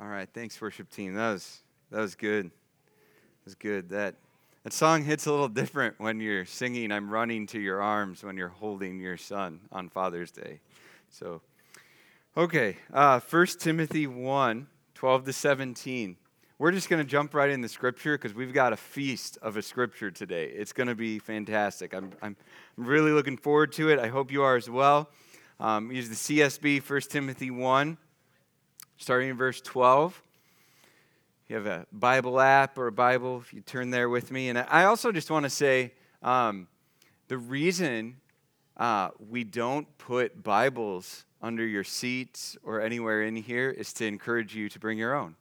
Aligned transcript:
All 0.00 0.06
right, 0.06 0.28
thanks, 0.32 0.60
worship 0.60 0.90
team. 0.90 1.14
That 1.14 1.32
was 1.32 1.62
that 1.90 2.00
was 2.00 2.14
good. 2.14 2.44
That 2.44 3.44
was 3.44 3.56
good. 3.56 3.88
That 3.88 4.14
that 4.62 4.72
song 4.72 5.02
hits 5.02 5.26
a 5.26 5.32
little 5.32 5.48
different 5.48 5.98
when 5.98 6.20
you're 6.20 6.44
singing 6.44 6.92
"I'm 6.92 7.10
running 7.10 7.48
to 7.48 7.58
your 7.58 7.82
arms" 7.82 8.22
when 8.22 8.36
you're 8.36 8.46
holding 8.46 9.00
your 9.00 9.16
son 9.16 9.58
on 9.72 9.88
Father's 9.88 10.30
Day. 10.30 10.60
So, 11.10 11.40
okay, 12.36 12.76
uh, 12.92 13.18
1 13.18 13.46
Timothy 13.58 14.06
1, 14.06 14.68
12 14.94 15.24
to 15.24 15.32
17. 15.32 16.16
We're 16.60 16.70
just 16.70 16.88
going 16.88 17.04
to 17.04 17.10
jump 17.10 17.34
right 17.34 17.50
in 17.50 17.60
the 17.60 17.68
scripture 17.68 18.16
because 18.16 18.34
we've 18.34 18.52
got 18.52 18.72
a 18.72 18.76
feast 18.76 19.36
of 19.42 19.56
a 19.56 19.62
scripture 19.62 20.12
today. 20.12 20.44
It's 20.44 20.72
going 20.72 20.88
to 20.88 20.94
be 20.94 21.18
fantastic. 21.18 21.92
I'm, 21.92 22.12
I'm 22.22 22.36
really 22.76 23.10
looking 23.10 23.36
forward 23.36 23.72
to 23.72 23.90
it. 23.90 23.98
I 23.98 24.08
hope 24.08 24.30
you 24.30 24.42
are 24.42 24.54
as 24.54 24.70
well. 24.70 25.08
Um, 25.58 25.90
use 25.90 26.08
the 26.08 26.14
CSB, 26.14 26.88
1 26.88 27.00
Timothy 27.02 27.50
1, 27.50 27.98
starting 28.98 29.30
in 29.30 29.36
verse 29.36 29.60
12. 29.60 30.20
You 31.48 31.56
have 31.56 31.66
a 31.66 31.86
Bible 31.92 32.40
app 32.40 32.76
or 32.76 32.88
a 32.88 32.92
Bible, 32.92 33.38
if 33.40 33.54
you 33.54 33.62
turn 33.62 33.90
there 33.90 34.08
with 34.08 34.30
me. 34.30 34.50
And 34.50 34.58
I 34.58 34.84
also 34.84 35.12
just 35.12 35.30
want 35.30 35.44
to 35.44 35.50
say 35.50 35.92
um, 36.22 36.68
the 37.28 37.38
reason 37.38 38.16
uh, 38.76 39.10
we 39.30 39.44
don't 39.44 39.86
put 39.96 40.42
Bibles 40.42 41.24
under 41.40 41.64
your 41.64 41.84
seats 41.84 42.56
or 42.62 42.80
anywhere 42.80 43.22
in 43.22 43.36
here 43.36 43.70
is 43.70 43.92
to 43.94 44.06
encourage 44.06 44.54
you 44.54 44.68
to 44.68 44.78
bring 44.78 44.98
your 44.98 45.14
own 45.14 45.36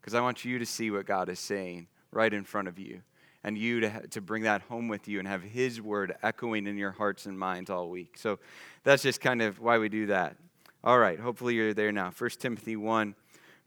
because 0.00 0.14
I 0.14 0.20
want 0.20 0.44
you 0.44 0.58
to 0.58 0.66
see 0.66 0.90
what 0.90 1.06
God 1.06 1.28
is 1.28 1.38
saying 1.38 1.86
right 2.10 2.32
in 2.32 2.44
front 2.44 2.66
of 2.66 2.78
you 2.78 3.02
and 3.44 3.58
you 3.58 3.80
to, 3.80 4.06
to 4.08 4.20
bring 4.20 4.44
that 4.44 4.62
home 4.62 4.88
with 4.88 5.06
you 5.06 5.18
and 5.18 5.28
have 5.28 5.42
His 5.42 5.80
word 5.80 6.16
echoing 6.22 6.66
in 6.66 6.76
your 6.76 6.92
hearts 6.92 7.26
and 7.26 7.38
minds 7.38 7.70
all 7.70 7.90
week. 7.90 8.16
So 8.16 8.38
that's 8.84 9.02
just 9.02 9.20
kind 9.20 9.42
of 9.42 9.60
why 9.60 9.78
we 9.78 9.88
do 9.88 10.06
that. 10.06 10.36
All 10.84 10.98
right, 10.98 11.18
hopefully 11.18 11.54
you're 11.54 11.74
there 11.74 11.92
now. 11.92 12.10
1 12.16 12.30
Timothy 12.38 12.76
1, 12.76 13.14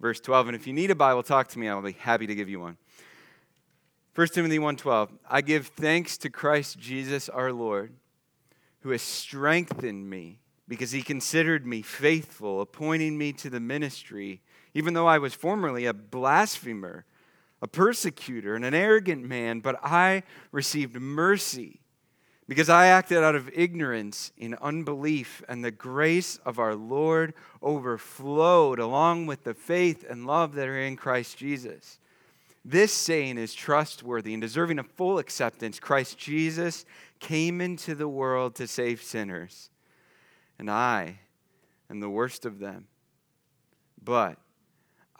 verse 0.01 0.19
12. 0.19 0.47
And 0.47 0.55
if 0.55 0.67
you 0.67 0.73
need 0.73 0.91
a 0.91 0.95
Bible, 0.95 1.23
talk 1.23 1.47
to 1.49 1.59
me. 1.59 1.69
I'll 1.69 1.81
be 1.81 1.93
happy 1.93 2.27
to 2.27 2.35
give 2.35 2.49
you 2.49 2.59
one. 2.59 2.77
1 4.15 4.27
Timothy 4.27 4.59
1:12 4.59 5.09
I 5.29 5.41
give 5.41 5.67
thanks 5.67 6.17
to 6.19 6.29
Christ 6.29 6.79
Jesus 6.79 7.27
our 7.27 7.51
Lord 7.51 7.91
who 8.79 8.91
has 8.91 9.01
strengthened 9.01 10.09
me 10.09 10.39
because 10.69 10.91
he 10.91 11.01
considered 11.01 11.65
me 11.65 11.81
faithful 11.81 12.61
appointing 12.61 13.17
me 13.17 13.33
to 13.33 13.49
the 13.49 13.59
ministry 13.59 14.41
even 14.75 14.93
though 14.93 15.07
I 15.07 15.17
was 15.17 15.33
formerly 15.33 15.85
a 15.85 15.93
blasphemer, 15.93 17.05
a 17.61 17.67
persecutor, 17.67 18.55
and 18.55 18.65
an 18.65 18.73
arrogant 18.73 19.23
man, 19.23 19.61
but 19.61 19.79
I 19.81 20.23
received 20.51 20.99
mercy 20.99 21.79
because 22.47 22.69
I 22.69 22.87
acted 22.87 23.23
out 23.23 23.35
of 23.35 23.49
ignorance 23.53 24.31
in 24.37 24.55
unbelief, 24.61 25.43
and 25.49 25.63
the 25.63 25.71
grace 25.71 26.37
of 26.45 26.59
our 26.59 26.75
Lord 26.75 27.33
overflowed 27.61 28.79
along 28.79 29.25
with 29.25 29.43
the 29.43 29.55
faith 29.55 30.05
and 30.07 30.27
love 30.27 30.53
that 30.53 30.67
are 30.67 30.79
in 30.79 30.95
Christ 30.95 31.37
Jesus. 31.37 31.99
This 32.63 32.91
saying 32.91 33.37
is 33.37 33.53
trustworthy 33.53 34.33
and 34.33 34.41
deserving 34.41 34.79
of 34.79 34.87
full 34.87 35.17
acceptance. 35.17 35.79
Christ 35.79 36.17
Jesus 36.17 36.85
came 37.19 37.61
into 37.61 37.95
the 37.95 38.07
world 38.07 38.55
to 38.55 38.67
save 38.67 39.01
sinners, 39.01 39.69
and 40.59 40.69
I 40.69 41.19
am 41.89 41.99
the 41.99 42.09
worst 42.09 42.45
of 42.45 42.59
them. 42.59 42.87
But 44.03 44.37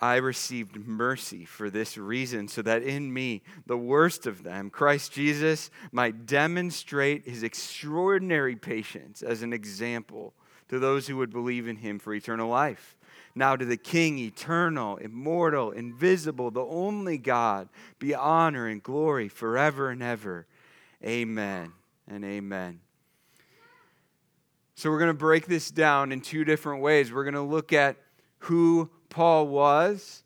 I 0.01 0.17
received 0.17 0.75
mercy 0.75 1.45
for 1.45 1.69
this 1.69 1.97
reason, 1.97 2.49
so 2.49 2.61
that 2.63 2.83
in 2.83 3.13
me, 3.13 3.43
the 3.65 3.77
worst 3.77 4.27
of 4.27 4.43
them, 4.43 4.69
Christ 4.69 5.13
Jesus 5.13 5.69
might 5.91 6.25
demonstrate 6.25 7.27
his 7.27 7.43
extraordinary 7.43 8.57
patience 8.57 9.21
as 9.21 9.41
an 9.41 9.53
example 9.53 10.33
to 10.67 10.79
those 10.79 11.07
who 11.07 11.17
would 11.17 11.31
believe 11.31 11.67
in 11.67 11.77
him 11.77 11.99
for 11.99 12.13
eternal 12.13 12.49
life. 12.49 12.97
Now, 13.35 13.55
to 13.55 13.63
the 13.63 13.77
King, 13.77 14.17
eternal, 14.19 14.97
immortal, 14.97 15.71
invisible, 15.71 16.51
the 16.51 16.65
only 16.65 17.17
God, 17.17 17.69
be 17.99 18.13
honor 18.13 18.67
and 18.67 18.83
glory 18.83 19.29
forever 19.29 19.89
and 19.89 20.03
ever. 20.03 20.45
Amen 21.03 21.71
and 22.07 22.23
amen. 22.25 22.79
So, 24.75 24.89
we're 24.89 24.99
going 24.99 25.09
to 25.09 25.13
break 25.13 25.47
this 25.47 25.71
down 25.71 26.11
in 26.11 26.19
two 26.19 26.43
different 26.43 26.81
ways. 26.81 27.13
We're 27.13 27.23
going 27.23 27.35
to 27.35 27.41
look 27.41 27.71
at 27.71 27.97
who 28.39 28.89
Paul 29.15 29.47
was, 29.47 30.23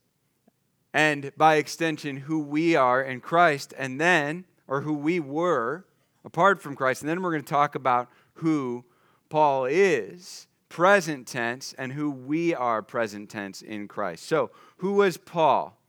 and 0.96 1.32
by 1.38 1.58
extension, 1.58 2.18
who 2.18 2.40
we 2.40 2.76
are 2.76 3.04
in 3.04 3.22
Christ, 3.22 3.72
and 3.78 4.02
then, 4.02 4.46
or 4.68 4.82
who 4.82 4.96
we 4.96 5.20
were 5.20 5.86
apart 6.26 6.60
from 6.60 6.76
Christ. 6.76 7.04
And 7.04 7.10
then 7.10 7.22
we're 7.22 7.30
going 7.30 7.44
to 7.44 7.48
talk 7.48 7.76
about 7.76 8.10
who 8.34 8.84
Paul 9.30 9.66
is, 9.66 10.48
present 10.70 11.28
tense, 11.28 11.76
and 11.78 11.94
who 11.94 12.10
we 12.10 12.56
are, 12.56 12.82
present 12.82 13.30
tense, 13.30 13.62
in 13.62 13.88
Christ. 13.88 14.26
So, 14.26 14.50
who 14.78 14.94
was 14.94 15.18
Paul? 15.18 15.80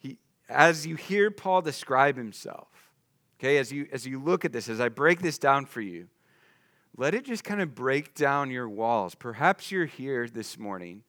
He, 0.00 0.18
as 0.48 0.88
you 0.88 0.96
hear 0.96 1.30
Paul 1.30 1.62
describe 1.62 2.16
himself, 2.16 2.66
okay, 3.38 3.58
as 3.58 3.70
you, 3.70 3.86
as 3.92 4.08
you 4.08 4.20
look 4.20 4.44
at 4.44 4.52
this, 4.52 4.68
as 4.68 4.80
I 4.80 4.88
break 4.88 5.22
this 5.22 5.38
down 5.38 5.66
for 5.66 5.82
you, 5.82 6.08
let 6.96 7.14
it 7.14 7.26
just 7.26 7.44
kind 7.44 7.60
of 7.60 7.76
break 7.76 8.12
down 8.12 8.50
your 8.50 8.68
walls. 8.68 9.14
Perhaps 9.14 9.70
you're 9.70 9.86
here 9.86 10.26
this 10.26 10.58
morning 10.58 11.04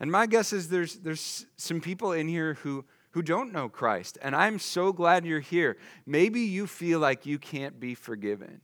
and 0.00 0.10
my 0.10 0.26
guess 0.26 0.52
is 0.52 0.68
there's, 0.68 0.96
there's 0.96 1.46
some 1.56 1.80
people 1.80 2.12
in 2.12 2.28
here 2.28 2.54
who, 2.54 2.84
who 3.10 3.22
don't 3.22 3.52
know 3.52 3.68
Christ. 3.68 4.16
And 4.22 4.34
I'm 4.34 4.58
so 4.58 4.92
glad 4.92 5.24
you're 5.24 5.40
here. 5.40 5.76
Maybe 6.06 6.40
you 6.42 6.66
feel 6.66 7.00
like 7.00 7.26
you 7.26 7.38
can't 7.38 7.80
be 7.80 7.94
forgiven. 7.94 8.60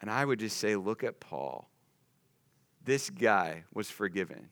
And 0.00 0.10
I 0.10 0.24
would 0.24 0.38
just 0.38 0.58
say, 0.58 0.76
look 0.76 1.02
at 1.04 1.20
Paul. 1.20 1.68
This 2.84 3.10
guy 3.10 3.64
was 3.72 3.88
forgiven. 3.90 4.48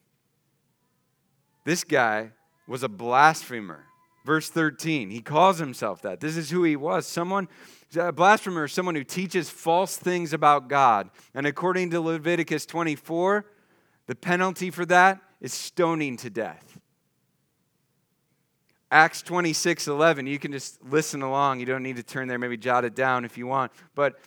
This 1.65 1.85
guy 1.85 2.31
was 2.67 2.83
a 2.83 2.89
blasphemer. 2.89 3.85
Verse 4.31 4.49
13, 4.49 5.11
he 5.11 5.21
calls 5.21 5.59
himself 5.59 6.03
that. 6.03 6.21
This 6.21 6.37
is 6.37 6.51
who 6.51 6.63
he 6.63 6.77
was. 6.77 7.05
Someone 7.05 7.49
a 7.99 8.13
blasphemer 8.13 8.69
someone 8.69 8.95
who 8.95 9.03
teaches 9.03 9.51
false 9.51 9.97
things 9.97 10.33
about 10.33 10.69
God. 10.69 11.11
And 11.35 11.49
according 11.49 11.91
to 11.91 12.01
Leviticus 12.01 12.65
24, 12.65 13.45
the 14.07 14.15
penalty 14.15 14.71
for 14.71 14.87
that 14.87 15.21
is 15.41 15.53
stoning 15.53 16.17
to 16.19 16.31
death. 16.31 16.79
Acts 18.93 19.21
26 19.21 19.89
11, 19.89 20.29
you 20.29 20.39
can 20.39 20.53
just 20.53 20.81
listen 20.85 21.23
along. 21.23 21.59
You 21.59 21.67
don't 21.67 21.83
need 21.83 21.97
to 21.97 22.05
turn 22.05 22.29
there, 22.29 22.39
maybe 22.39 22.57
jot 22.57 22.85
it 22.85 22.95
down 22.95 23.25
if 23.25 23.37
you 23.37 23.49
want. 23.49 23.73
But 23.97 24.21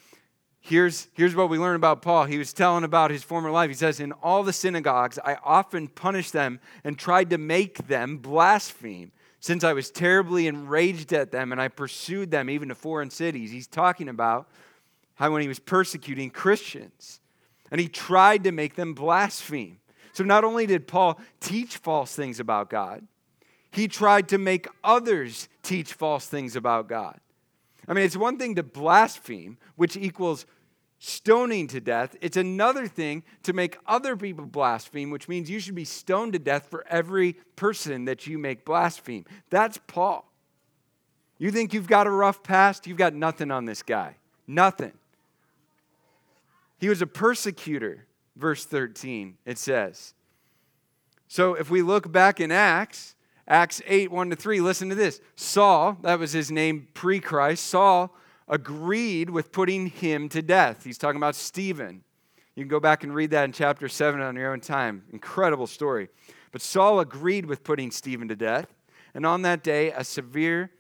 here's, 0.60 1.08
here's 1.14 1.34
what 1.34 1.48
we 1.48 1.58
learn 1.58 1.78
about 1.78 2.02
Paul. 2.02 2.26
He 2.26 2.38
was 2.38 2.52
telling 2.52 2.84
about 2.84 3.10
his 3.10 3.24
former 3.24 3.52
life. 3.52 3.70
He 3.70 3.74
says, 3.74 4.02
In 4.02 4.12
all 4.12 4.44
the 4.44 4.52
synagogues, 4.52 5.18
I 5.24 5.38
often 5.46 5.88
punished 5.88 6.34
them 6.34 6.60
and 6.84 7.00
tried 7.00 7.30
to 7.30 7.38
make 7.38 7.88
them 7.88 8.18
blaspheme 8.18 9.14
since 9.44 9.66
I 9.66 9.74
was 9.74 9.92
terribly 9.92 10.48
enraged 10.48 11.12
at 11.12 11.32
them 11.32 11.52
and 11.52 11.60
I 11.60 11.68
pursued 11.68 12.32
them 12.32 12.50
even 12.50 12.70
to 12.70 12.76
foreign 12.76 13.10
cities. 13.10 13.52
He's 13.52 13.68
talking 13.68 14.08
about 14.08 14.48
how 15.16 15.34
when 15.34 15.42
he 15.42 15.50
was 15.50 15.60
persecuting 15.60 16.30
Christians 16.30 17.20
and 17.70 17.82
he 17.82 17.90
tried 17.90 18.46
to 18.46 18.54
make 18.54 18.76
them 18.76 18.94
blaspheme. 18.94 19.80
So 20.14 20.24
not 20.24 20.46
only 20.46 20.66
did 20.66 20.88
Paul 20.88 21.20
teach 21.42 21.76
false 21.76 22.16
things 22.16 22.40
about 22.40 22.70
God, 22.70 23.06
he 23.70 23.90
tried 23.90 24.30
to 24.30 24.38
make 24.38 24.66
others 24.82 25.50
teach 25.62 25.92
false 25.92 26.26
things 26.26 26.56
about 26.56 26.88
God. 26.88 27.20
I 27.86 27.92
mean, 27.92 28.06
it's 28.06 28.16
one 28.16 28.38
thing 28.38 28.56
to 28.56 28.64
blaspheme, 28.64 29.58
which 29.76 29.98
equals 29.98 30.46
stoning 31.04 31.68
to 31.68 31.82
death. 31.82 32.16
It's 32.22 32.38
another 32.38 32.88
thing 32.88 33.24
to 33.44 33.52
make 33.52 33.78
other 33.86 34.16
people 34.16 34.46
blaspheme, 34.46 35.10
which 35.10 35.28
means 35.28 35.50
you 35.50 35.60
should 35.60 35.76
be 35.76 35.84
stoned 35.84 36.32
to 36.32 36.40
death 36.40 36.68
for 36.70 36.88
every 36.88 37.34
person 37.58 38.06
that 38.06 38.26
you 38.26 38.38
make 38.38 38.64
blaspheme. 38.64 39.26
That's 39.50 39.78
Paul. 39.86 40.32
You 41.38 41.52
think 41.52 41.74
you've 41.74 41.88
got 41.88 42.08
a 42.08 42.10
rough 42.10 42.42
past? 42.42 42.88
You've 42.88 42.98
got 42.98 43.14
nothing 43.14 43.52
on 43.52 43.66
this 43.66 43.84
guy. 43.84 44.16
Nothing. 44.48 44.94
He 46.80 46.88
was 46.88 47.02
a 47.02 47.08
persecutor, 47.08 48.06
verse 48.38 48.64
13, 48.64 49.38
it 49.46 49.58
says. 49.58 50.14
So 51.28 51.54
if 51.56 51.70
we 51.70 51.82
look 51.82 52.14
back 52.14 52.40
in 52.40 52.50
Acts, 52.50 53.16
Acts 53.46 53.82
8, 53.88 54.10
1 54.10 54.30
to 54.30 54.36
3, 54.38 54.62
listen 54.62 54.88
to 54.88 54.96
this. 54.96 55.20
Saul, 55.36 55.98
that 56.02 56.18
was 56.18 56.32
his 56.32 56.50
name 56.50 56.88
pre 56.94 57.20
Christ, 57.20 57.66
Saul 57.68 58.16
agreed 58.48 59.30
with 59.30 59.52
putting 59.52 59.88
him 59.88 60.30
to 60.30 60.42
death. 60.42 60.84
He's 60.84 60.98
talking 60.98 61.18
about 61.18 61.36
Stephen. 61.36 62.04
You 62.56 62.64
can 62.64 62.70
go 62.70 62.80
back 62.80 63.04
and 63.04 63.14
read 63.14 63.32
that 63.32 63.46
in 63.46 63.52
chapter 63.52 63.90
7 63.90 64.22
on 64.22 64.36
your 64.36 64.54
own 64.54 64.60
time. 64.60 65.04
Incredible 65.12 65.68
story. 65.68 66.10
But 66.52 66.62
Saul 66.62 67.00
agreed 67.00 67.46
with 67.46 67.64
putting 67.64 67.90
Stephen 67.90 68.28
to 68.28 68.36
death. 68.36 68.68
And 69.16 69.26
on 69.26 69.42
that 69.44 69.64
day, 69.64 69.92
a 69.92 70.04
severe 70.04 70.72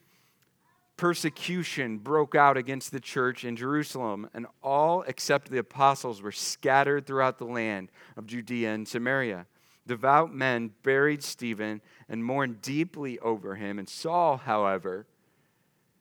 persecution 0.98 1.98
broke 1.98 2.36
out 2.36 2.57
against 2.57 2.92
the 2.92 3.00
church 3.00 3.44
in 3.44 3.56
Jerusalem, 3.56 4.30
and 4.33 4.45
all 4.62 5.01
except 5.07 5.50
the 5.50 5.57
apostles 5.57 6.21
were 6.21 6.31
scattered 6.31 7.06
throughout 7.06 7.39
the 7.39 7.45
land 7.45 7.89
of 8.16 8.27
Judea 8.27 8.71
and 8.74 8.88
Samaria. 8.88 9.48
Devout 9.86 10.33
men 10.33 10.71
buried 10.83 11.24
Stephen 11.24 11.81
and 12.07 12.24
mourned 12.24 12.62
deeply 12.62 13.19
over 13.19 13.56
him. 13.56 13.80
And 13.80 13.89
Saul, 13.89 14.38
however, 14.38 15.07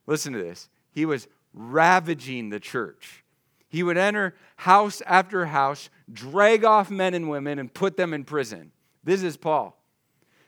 listen 0.07 0.33
to 0.35 0.39
this, 0.39 0.69
he 0.93 1.05
was 1.05 1.27
ravaging 1.55 2.51
the 2.51 2.61
church. 2.61 3.25
He 3.69 3.83
would 3.83 3.97
enter 3.97 4.35
house 4.57 5.01
after 5.07 5.47
house, 5.47 5.89
drag 6.13 6.65
off 6.65 6.91
men 6.91 7.15
and 7.15 7.31
women, 7.31 7.59
and 7.59 7.73
put 7.73 7.97
them 7.97 8.13
in 8.13 8.25
prison. 8.25 8.71
This 9.03 9.23
is 9.23 9.37
Paul. 9.37 9.79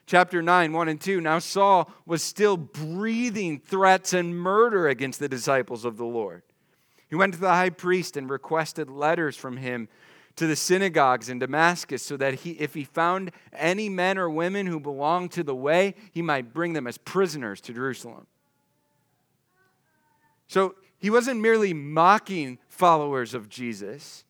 Chapter 0.05 0.43
9, 0.43 0.71
1 0.71 0.87
and 0.87 1.01
2. 1.01 1.19
Now 1.19 1.39
Saul 1.39 1.91
was 2.05 2.21
still 2.21 2.57
breathing 2.57 3.59
threats 3.59 4.13
and 4.13 4.37
murder 4.37 4.87
against 4.87 5.19
the 5.19 5.27
disciples 5.27 5.85
of 5.85 5.97
the 5.97 6.05
Lord. 6.05 6.43
He 7.09 7.15
went 7.15 7.33
to 7.33 7.39
the 7.39 7.49
high 7.49 7.71
priest 7.71 8.15
and 8.15 8.29
requested 8.29 8.89
letters 8.89 9.35
from 9.35 9.57
him 9.57 9.89
to 10.35 10.47
the 10.47 10.55
synagogues 10.55 11.29
in 11.29 11.39
Damascus 11.39 12.03
so 12.03 12.17
that 12.17 12.35
he, 12.35 12.51
if 12.51 12.73
he 12.73 12.83
found 12.83 13.31
any 13.53 13.89
men 13.89 14.17
or 14.17 14.29
women 14.29 14.67
who 14.67 14.79
belonged 14.79 15.31
to 15.31 15.43
the 15.43 15.55
way, 15.55 15.95
he 16.11 16.21
might 16.21 16.53
bring 16.53 16.73
them 16.73 16.87
as 16.87 16.97
prisoners 16.97 17.61
to 17.61 17.73
Jerusalem. 17.73 18.27
So 20.47 20.75
he 21.05 21.11
wasn't 21.11 21.39
merely 21.39 21.71
mocking 21.71 22.57
followers 22.67 23.35
of 23.35 23.47
Jesus. 23.47 24.23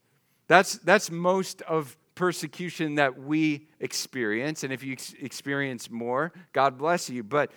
That's, 0.50 0.78
that's 0.80 1.10
most 1.10 1.62
of 1.62 1.96
persecution 2.16 2.96
that 2.96 3.18
we 3.18 3.70
experience. 3.80 4.62
And 4.66 4.74
if 4.74 4.84
you 4.84 4.92
ex- 4.92 5.14
experience 5.22 5.90
more, 5.90 6.34
God 6.52 6.78
bless 6.78 7.10
you. 7.10 7.24
But 7.24 7.54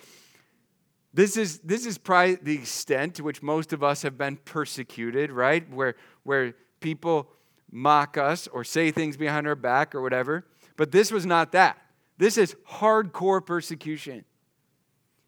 this 1.13 1.37
is, 1.37 1.59
this 1.65 1.85
is 1.85 1.99
probably 1.99 2.37
the 2.37 2.55
extent 2.55 3.17
to 3.17 3.25
which 3.25 3.43
most 3.43 3.73
of 3.73 3.83
us 3.83 4.03
have 4.03 4.17
been 4.17 4.37
persecuted, 4.37 5.33
right? 5.33 5.69
Where, 5.69 5.97
where 6.23 6.55
people 6.79 7.29
mock 7.73 8.17
us 8.17 8.47
or 8.47 8.63
say 8.63 8.93
things 8.93 9.17
behind 9.17 9.49
our 9.49 9.57
back 9.57 9.97
or 9.97 10.01
whatever. 10.01 10.47
But 10.77 10.93
this 10.93 11.11
was 11.11 11.27
not 11.27 11.51
that. 11.51 11.77
This 12.19 12.39
is 12.39 12.55
hardcore 12.71 13.45
persecution. 13.45 14.25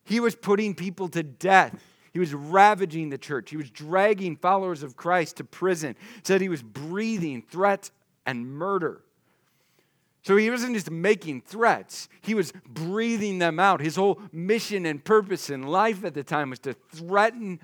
He 0.05 0.21
was 0.21 0.37
putting 0.37 0.77
people 0.77 1.09
to 1.09 1.25
death. 1.25 1.75
He 2.13 2.19
was 2.19 2.35
ravaging 2.35 3.11
the 3.11 3.19
church. 3.19 3.51
He 3.51 3.57
was 3.57 3.71
dragging 3.71 4.37
followers 4.37 4.83
of 4.83 4.97
Christ 4.97 5.37
to 5.37 5.45
prison. 5.45 5.97
said 6.23 6.41
he 6.41 6.49
was 6.49 6.63
breathing 6.63 7.43
threats 7.43 7.93
and 8.27 8.47
murder. 8.47 9.03
So 10.23 10.37
he 10.37 10.51
wasn't 10.51 10.75
just 10.75 10.91
making 10.91 11.43
threats, 11.43 12.09
he 12.21 12.35
was 12.35 12.53
breathing 12.69 13.39
them 13.39 13.59
out. 13.59 13.81
His 13.81 13.97
whole 13.97 14.21
mission 14.33 14.85
and 14.85 15.03
purpose 15.03 15.49
in 15.49 15.63
life 15.63 16.05
at 16.05 16.15
the 16.15 16.23
time 16.23 16.51
was 16.51 16.59
to 16.61 16.75
threaten 16.75 17.59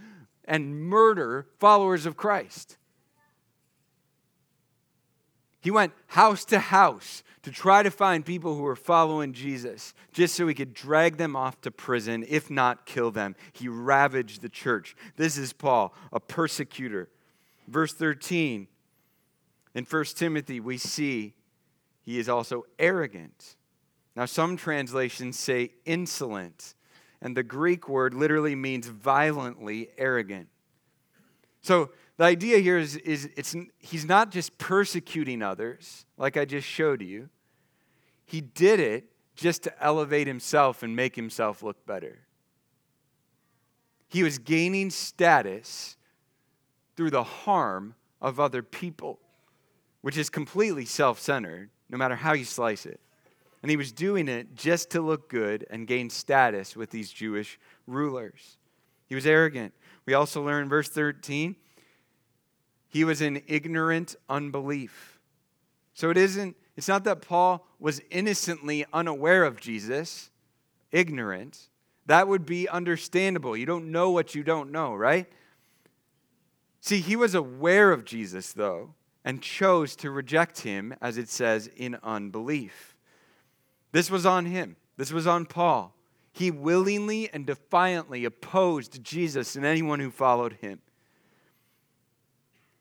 and 0.46 0.80
murder 0.80 1.46
followers 1.58 2.06
of 2.06 2.16
Christ. 2.16 2.78
He 5.66 5.72
went 5.72 5.94
house 6.06 6.44
to 6.44 6.60
house 6.60 7.24
to 7.42 7.50
try 7.50 7.82
to 7.82 7.90
find 7.90 8.24
people 8.24 8.54
who 8.54 8.62
were 8.62 8.76
following 8.76 9.32
Jesus, 9.32 9.94
just 10.12 10.36
so 10.36 10.46
he 10.46 10.54
could 10.54 10.72
drag 10.72 11.16
them 11.16 11.34
off 11.34 11.60
to 11.62 11.72
prison, 11.72 12.24
if 12.28 12.48
not 12.48 12.86
kill 12.86 13.10
them. 13.10 13.34
He 13.52 13.66
ravaged 13.66 14.42
the 14.42 14.48
church. 14.48 14.94
This 15.16 15.36
is 15.36 15.52
Paul, 15.52 15.92
a 16.12 16.20
persecutor. 16.20 17.08
Verse 17.66 17.92
13 17.92 18.68
in 19.74 19.84
1 19.84 20.04
Timothy, 20.14 20.60
we 20.60 20.78
see 20.78 21.34
he 22.04 22.20
is 22.20 22.28
also 22.28 22.62
arrogant. 22.78 23.56
Now, 24.14 24.26
some 24.26 24.56
translations 24.56 25.36
say 25.36 25.72
insolent, 25.84 26.76
and 27.20 27.36
the 27.36 27.42
Greek 27.42 27.88
word 27.88 28.14
literally 28.14 28.54
means 28.54 28.86
violently 28.86 29.88
arrogant. 29.98 30.46
So, 31.62 31.90
the 32.16 32.24
idea 32.24 32.58
here 32.58 32.78
is, 32.78 32.96
is 32.96 33.28
it's, 33.36 33.54
he's 33.78 34.06
not 34.06 34.30
just 34.30 34.56
persecuting 34.58 35.42
others, 35.42 36.06
like 36.16 36.36
I 36.36 36.44
just 36.44 36.66
showed 36.66 37.02
you. 37.02 37.28
He 38.24 38.40
did 38.40 38.80
it 38.80 39.04
just 39.34 39.62
to 39.64 39.84
elevate 39.84 40.26
himself 40.26 40.82
and 40.82 40.96
make 40.96 41.14
himself 41.14 41.62
look 41.62 41.84
better. 41.84 42.20
He 44.08 44.22
was 44.22 44.38
gaining 44.38 44.90
status 44.90 45.96
through 46.96 47.10
the 47.10 47.22
harm 47.22 47.94
of 48.22 48.40
other 48.40 48.62
people, 48.62 49.18
which 50.00 50.16
is 50.16 50.30
completely 50.30 50.86
self 50.86 51.20
centered, 51.20 51.68
no 51.90 51.98
matter 51.98 52.16
how 52.16 52.32
you 52.32 52.44
slice 52.44 52.86
it. 52.86 52.98
And 53.62 53.70
he 53.70 53.76
was 53.76 53.92
doing 53.92 54.28
it 54.28 54.54
just 54.54 54.90
to 54.90 55.02
look 55.02 55.28
good 55.28 55.66
and 55.70 55.86
gain 55.86 56.08
status 56.08 56.76
with 56.76 56.90
these 56.90 57.10
Jewish 57.10 57.58
rulers. 57.86 58.56
He 59.08 59.14
was 59.14 59.26
arrogant. 59.26 59.74
We 60.06 60.14
also 60.14 60.44
learn 60.44 60.68
verse 60.68 60.88
13 60.88 61.56
he 62.88 63.04
was 63.04 63.20
in 63.20 63.42
ignorant 63.46 64.16
unbelief. 64.28 65.18
So 65.94 66.10
it 66.10 66.16
isn't, 66.16 66.56
it's 66.76 66.88
not 66.88 67.04
that 67.04 67.22
Paul 67.22 67.66
was 67.78 68.00
innocently 68.10 68.84
unaware 68.92 69.44
of 69.44 69.60
Jesus, 69.60 70.30
ignorant. 70.92 71.68
That 72.06 72.28
would 72.28 72.46
be 72.46 72.68
understandable. 72.68 73.56
You 73.56 73.66
don't 73.66 73.90
know 73.90 74.10
what 74.10 74.34
you 74.34 74.42
don't 74.42 74.70
know, 74.70 74.94
right? 74.94 75.26
See, 76.80 77.00
he 77.00 77.16
was 77.16 77.34
aware 77.34 77.92
of 77.92 78.04
Jesus, 78.04 78.52
though, 78.52 78.94
and 79.24 79.42
chose 79.42 79.96
to 79.96 80.10
reject 80.10 80.60
him, 80.60 80.94
as 81.02 81.18
it 81.18 81.28
says, 81.28 81.68
in 81.76 81.98
unbelief. 82.02 82.96
This 83.90 84.10
was 84.10 84.24
on 84.24 84.46
him, 84.46 84.76
this 84.96 85.12
was 85.12 85.26
on 85.26 85.46
Paul. 85.46 85.94
He 86.32 86.50
willingly 86.50 87.30
and 87.32 87.46
defiantly 87.46 88.26
opposed 88.26 89.02
Jesus 89.02 89.56
and 89.56 89.64
anyone 89.64 90.00
who 90.00 90.10
followed 90.10 90.58
him. 90.60 90.80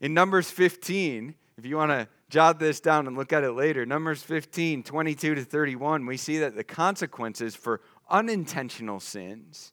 In 0.01 0.13
Numbers 0.13 0.49
15, 0.51 1.35
if 1.57 1.65
you 1.65 1.77
want 1.77 1.91
to 1.91 2.07
jot 2.29 2.59
this 2.59 2.79
down 2.79 3.07
and 3.07 3.15
look 3.15 3.31
at 3.31 3.43
it 3.43 3.51
later, 3.51 3.85
Numbers 3.85 4.21
15, 4.23 4.83
22 4.83 5.35
to 5.35 5.43
31, 5.43 6.05
we 6.05 6.17
see 6.17 6.39
that 6.39 6.55
the 6.55 6.63
consequences 6.63 7.55
for 7.55 7.81
unintentional 8.09 8.99
sins 8.99 9.71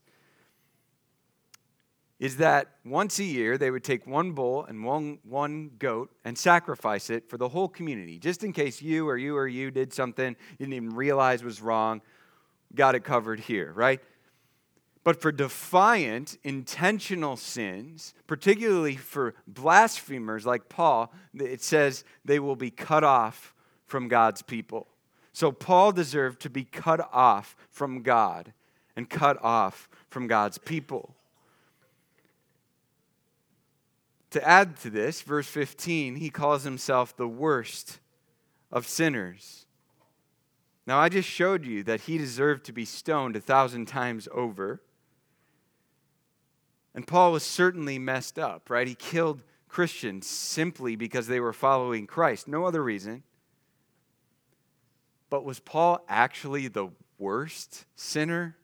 is 2.20 2.36
that 2.36 2.68
once 2.84 3.18
a 3.18 3.24
year 3.24 3.58
they 3.58 3.68
would 3.68 3.82
take 3.82 4.06
one 4.06 4.30
bull 4.30 4.64
and 4.64 4.84
one, 4.84 5.18
one 5.24 5.72
goat 5.80 6.08
and 6.24 6.38
sacrifice 6.38 7.10
it 7.10 7.28
for 7.28 7.36
the 7.36 7.48
whole 7.48 7.68
community, 7.68 8.16
just 8.16 8.44
in 8.44 8.52
case 8.52 8.80
you 8.80 9.08
or 9.08 9.16
you 9.16 9.36
or 9.36 9.48
you 9.48 9.72
did 9.72 9.92
something 9.92 10.36
you 10.52 10.66
didn't 10.66 10.74
even 10.74 10.94
realize 10.94 11.42
was 11.42 11.60
wrong. 11.60 12.00
Got 12.76 12.94
it 12.94 13.02
covered 13.02 13.40
here, 13.40 13.72
right? 13.74 14.00
But 15.04 15.20
for 15.20 15.32
defiant, 15.32 16.38
intentional 16.44 17.36
sins, 17.36 18.14
particularly 18.26 18.96
for 18.96 19.34
blasphemers 19.48 20.46
like 20.46 20.68
Paul, 20.68 21.12
it 21.34 21.62
says 21.62 22.04
they 22.24 22.38
will 22.38 22.54
be 22.54 22.70
cut 22.70 23.02
off 23.02 23.52
from 23.86 24.06
God's 24.06 24.42
people. 24.42 24.86
So 25.32 25.50
Paul 25.50 25.92
deserved 25.92 26.40
to 26.42 26.50
be 26.50 26.64
cut 26.64 27.08
off 27.12 27.56
from 27.70 28.02
God 28.02 28.52
and 28.94 29.08
cut 29.10 29.42
off 29.42 29.88
from 30.08 30.26
God's 30.28 30.58
people. 30.58 31.14
To 34.30 34.48
add 34.48 34.76
to 34.80 34.90
this, 34.90 35.20
verse 35.20 35.48
15, 35.48 36.16
he 36.16 36.30
calls 36.30 36.62
himself 36.62 37.16
the 37.16 37.28
worst 37.28 37.98
of 38.70 38.86
sinners. 38.86 39.66
Now, 40.86 40.98
I 40.98 41.08
just 41.08 41.28
showed 41.28 41.64
you 41.64 41.82
that 41.84 42.02
he 42.02 42.18
deserved 42.18 42.64
to 42.64 42.72
be 42.72 42.84
stoned 42.84 43.36
a 43.36 43.40
thousand 43.40 43.86
times 43.86 44.28
over. 44.32 44.80
And 46.94 47.06
Paul 47.06 47.32
was 47.32 47.42
certainly 47.42 47.98
messed 47.98 48.38
up, 48.38 48.68
right? 48.68 48.86
He 48.86 48.94
killed 48.94 49.42
Christians 49.68 50.26
simply 50.26 50.96
because 50.96 51.26
they 51.26 51.40
were 51.40 51.52
following 51.52 52.06
Christ, 52.06 52.46
no 52.46 52.66
other 52.66 52.82
reason. 52.82 53.22
But 55.30 55.44
was 55.44 55.60
Paul 55.60 56.04
actually 56.08 56.68
the 56.68 56.88
worst 57.18 57.86
sinner? 57.96 58.56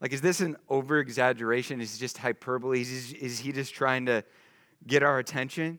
Like, 0.00 0.12
is 0.12 0.20
this 0.20 0.40
an 0.40 0.56
over 0.68 0.98
exaggeration? 0.98 1.80
Is 1.80 1.96
it 1.96 1.98
just 1.98 2.18
hyperbole? 2.18 2.82
Is, 2.82 3.14
is 3.14 3.38
he 3.38 3.52
just 3.52 3.72
trying 3.74 4.04
to 4.06 4.22
get 4.86 5.02
our 5.02 5.18
attention? 5.18 5.78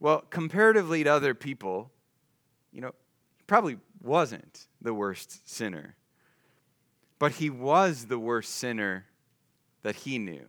Well, 0.00 0.22
comparatively 0.30 1.04
to 1.04 1.10
other 1.10 1.34
people, 1.34 1.90
you 2.72 2.80
know, 2.80 2.94
he 3.36 3.44
probably 3.46 3.76
wasn't 4.02 4.66
the 4.80 4.94
worst 4.94 5.46
sinner. 5.48 5.96
But 7.18 7.32
he 7.32 7.50
was 7.50 8.06
the 8.06 8.18
worst 8.18 8.54
sinner 8.54 9.06
that 9.86 9.94
he 9.94 10.18
knew. 10.18 10.44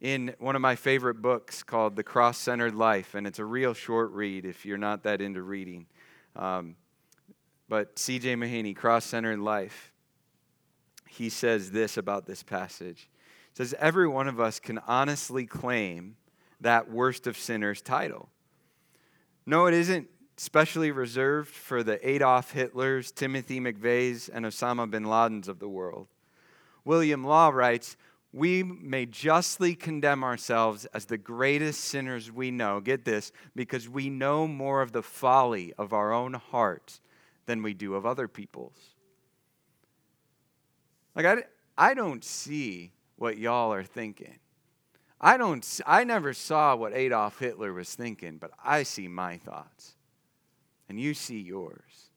In 0.00 0.34
one 0.40 0.56
of 0.56 0.60
my 0.60 0.74
favorite 0.74 1.22
books 1.22 1.62
called 1.62 1.94
The 1.94 2.02
Cross 2.02 2.38
Centered 2.38 2.74
Life, 2.74 3.14
and 3.14 3.28
it's 3.28 3.38
a 3.38 3.44
real 3.44 3.74
short 3.74 4.10
read 4.10 4.44
if 4.44 4.66
you're 4.66 4.76
not 4.76 5.04
that 5.04 5.20
into 5.20 5.40
reading. 5.40 5.86
Um, 6.34 6.74
but 7.68 7.96
C.J. 7.96 8.34
Mahaney, 8.34 8.74
Cross 8.74 9.04
Centered 9.04 9.38
Life, 9.38 9.92
he 11.08 11.28
says 11.28 11.70
this 11.70 11.96
about 11.96 12.26
this 12.26 12.42
passage. 12.42 13.08
He 13.52 13.56
says, 13.58 13.72
Every 13.78 14.08
one 14.08 14.26
of 14.26 14.40
us 14.40 14.58
can 14.58 14.80
honestly 14.88 15.46
claim 15.46 16.16
that 16.60 16.90
worst 16.90 17.28
of 17.28 17.38
sinners 17.38 17.80
title. 17.80 18.30
No, 19.46 19.66
it 19.66 19.74
isn't 19.74 20.08
specially 20.36 20.90
reserved 20.90 21.50
for 21.50 21.84
the 21.84 22.04
Adolf 22.06 22.52
Hitlers, 22.52 23.14
Timothy 23.14 23.60
McVeighs, 23.60 24.28
and 24.32 24.44
Osama 24.44 24.90
bin 24.90 25.04
Ladens 25.04 25.46
of 25.46 25.60
the 25.60 25.68
world. 25.68 26.08
William 26.84 27.24
Law 27.24 27.48
writes, 27.48 27.96
we 28.32 28.64
may 28.64 29.06
justly 29.06 29.76
condemn 29.76 30.24
ourselves 30.24 30.86
as 30.86 31.04
the 31.04 31.16
greatest 31.16 31.84
sinners 31.84 32.32
we 32.32 32.50
know. 32.50 32.80
Get 32.80 33.04
this, 33.04 33.30
because 33.54 33.88
we 33.88 34.10
know 34.10 34.48
more 34.48 34.82
of 34.82 34.90
the 34.90 35.04
folly 35.04 35.72
of 35.78 35.92
our 35.92 36.12
own 36.12 36.34
hearts 36.34 37.00
than 37.46 37.62
we 37.62 37.74
do 37.74 37.94
of 37.94 38.04
other 38.04 38.26
people's. 38.26 38.96
Like, 41.14 41.26
I, 41.26 41.44
I 41.78 41.94
don't 41.94 42.24
see 42.24 42.90
what 43.16 43.38
y'all 43.38 43.72
are 43.72 43.84
thinking. 43.84 44.38
I, 45.20 45.36
don't, 45.36 45.80
I 45.86 46.02
never 46.02 46.34
saw 46.34 46.74
what 46.74 46.92
Adolf 46.92 47.38
Hitler 47.38 47.72
was 47.72 47.94
thinking, 47.94 48.38
but 48.38 48.50
I 48.62 48.82
see 48.82 49.06
my 49.06 49.38
thoughts. 49.38 49.94
And 50.88 51.00
you 51.00 51.14
see 51.14 51.38
yours. 51.40 52.10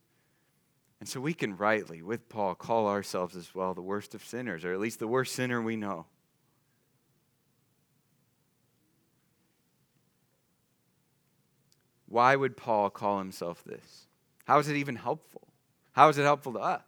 And 1.00 1.08
so 1.08 1.22
we 1.22 1.34
can 1.34 1.56
rightly, 1.58 2.02
with 2.02 2.28
Paul, 2.28 2.56
call 2.56 2.88
ourselves 2.88 3.36
as 3.36 3.54
well 3.54 3.74
the 3.74 3.82
worst 3.82 4.16
of 4.16 4.26
sinners, 4.26 4.66
or 4.66 4.74
at 4.74 4.80
least 4.80 5.00
the 5.00 5.08
worst 5.08 5.36
sinner 5.36 5.62
we 5.62 5.76
know. 5.76 6.06
Why 12.08 12.36
would 12.36 12.58
Paul 12.58 12.90
call 12.90 13.20
himself 13.20 13.64
this? 13.64 14.08
How 14.46 14.60
is 14.60 14.70
it 14.70 14.78
even 14.78 14.96
helpful? 14.96 15.48
How 15.92 16.10
is 16.10 16.18
it 16.18 16.24
helpful 16.24 16.54
to 16.54 16.60
us? 16.60 16.84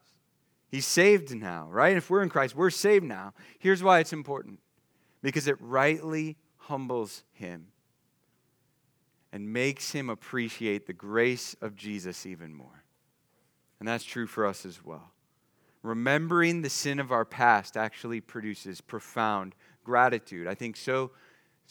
He's 0.70 0.86
saved 0.86 1.36
now, 1.36 1.68
right? 1.70 1.98
If 1.98 2.10
we're 2.10 2.24
in 2.24 2.30
Christ, 2.30 2.56
we're 2.56 2.70
saved 2.70 3.06
now. 3.06 3.34
Here's 3.58 3.84
why 3.84 4.00
it's 4.00 4.14
important 4.14 4.60
because 5.22 5.48
it 5.48 5.58
rightly 5.60 6.38
humbles 6.58 7.24
him 7.34 7.68
and 9.32 9.52
makes 9.52 9.92
him 9.92 10.10
appreciate 10.10 10.88
the 10.88 10.94
grace 10.94 11.56
of 11.62 11.76
Jesus 11.76 12.26
even 12.26 12.54
more. 12.54 12.79
And 13.80 13.88
that's 13.88 14.04
true 14.04 14.28
for 14.28 14.46
us 14.46 14.66
as 14.66 14.84
well. 14.84 15.12
Remembering 15.82 16.62
the 16.62 16.70
sin 16.70 17.00
of 17.00 17.12
our 17.12 17.26
past 17.26 17.78
actually 17.78 18.20
produces 18.20 18.82
profound 18.82 19.56
gratitude. 19.84 20.48
I 20.48 20.56
think 20.56 20.76
so 20.76 21.12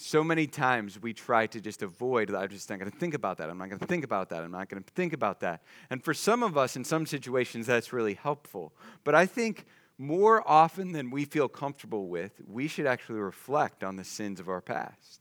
so 0.01 0.23
many 0.23 0.47
times 0.47 1.03
we 1.03 1.13
try 1.13 1.45
to 1.45 1.61
just 1.61 1.83
avoid 1.83 2.33
i'm 2.33 2.49
just 2.49 2.71
not 2.71 2.79
going 2.79 2.89
to 2.89 2.97
think 2.97 3.15
about 3.15 3.39
that. 3.39 3.51
I'm 3.51 3.59
not 3.59 3.69
going 3.69 3.81
to 3.81 3.87
think 3.87 4.05
about 4.05 4.29
that. 4.29 4.45
I'm 4.45 4.53
not 4.53 4.69
going 4.69 4.81
to 4.81 4.93
think 4.93 5.13
about 5.13 5.41
that. 5.41 5.61
And 5.91 6.05
for 6.05 6.15
some 6.15 6.45
of 6.45 6.57
us 6.57 6.77
in 6.77 6.85
some 6.85 7.05
situations 7.05 7.67
that's 7.67 7.93
really 7.93 8.15
helpful. 8.15 8.73
But 9.03 9.17
i 9.17 9.27
think 9.27 9.67
more 9.99 10.49
often 10.49 10.93
than 10.93 11.11
we 11.11 11.25
feel 11.25 11.49
comfortable 11.49 12.07
with 12.07 12.41
we 12.47 12.69
should 12.69 12.87
actually 12.87 13.19
reflect 13.19 13.83
on 13.83 13.97
the 13.97 14.05
sins 14.05 14.39
of 14.39 14.49
our 14.49 14.61
past. 14.61 15.21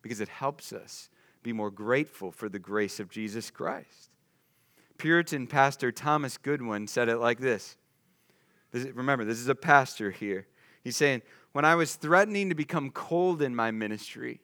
Because 0.00 0.20
it 0.20 0.28
helps 0.28 0.72
us 0.72 1.10
be 1.42 1.52
more 1.52 1.70
grateful 1.70 2.32
for 2.32 2.48
the 2.48 2.58
grace 2.58 2.98
of 2.98 3.10
jesus 3.10 3.50
christ 3.50 4.11
puritan 5.02 5.46
pastor 5.46 5.90
thomas 5.90 6.38
goodwin 6.38 6.86
said 6.86 7.08
it 7.08 7.18
like 7.18 7.40
this, 7.40 7.76
this 8.70 8.86
remember 8.94 9.24
this 9.24 9.38
is 9.38 9.48
a 9.48 9.54
pastor 9.54 10.10
here 10.10 10.46
he's 10.84 10.96
saying 10.96 11.20
when 11.52 11.66
I 11.66 11.74
was 11.74 11.94
threatening 11.94 12.48
to 12.48 12.54
become 12.54 12.90
cold 12.90 13.42
in 13.42 13.54
my 13.54 13.70
ministry, 13.70 14.40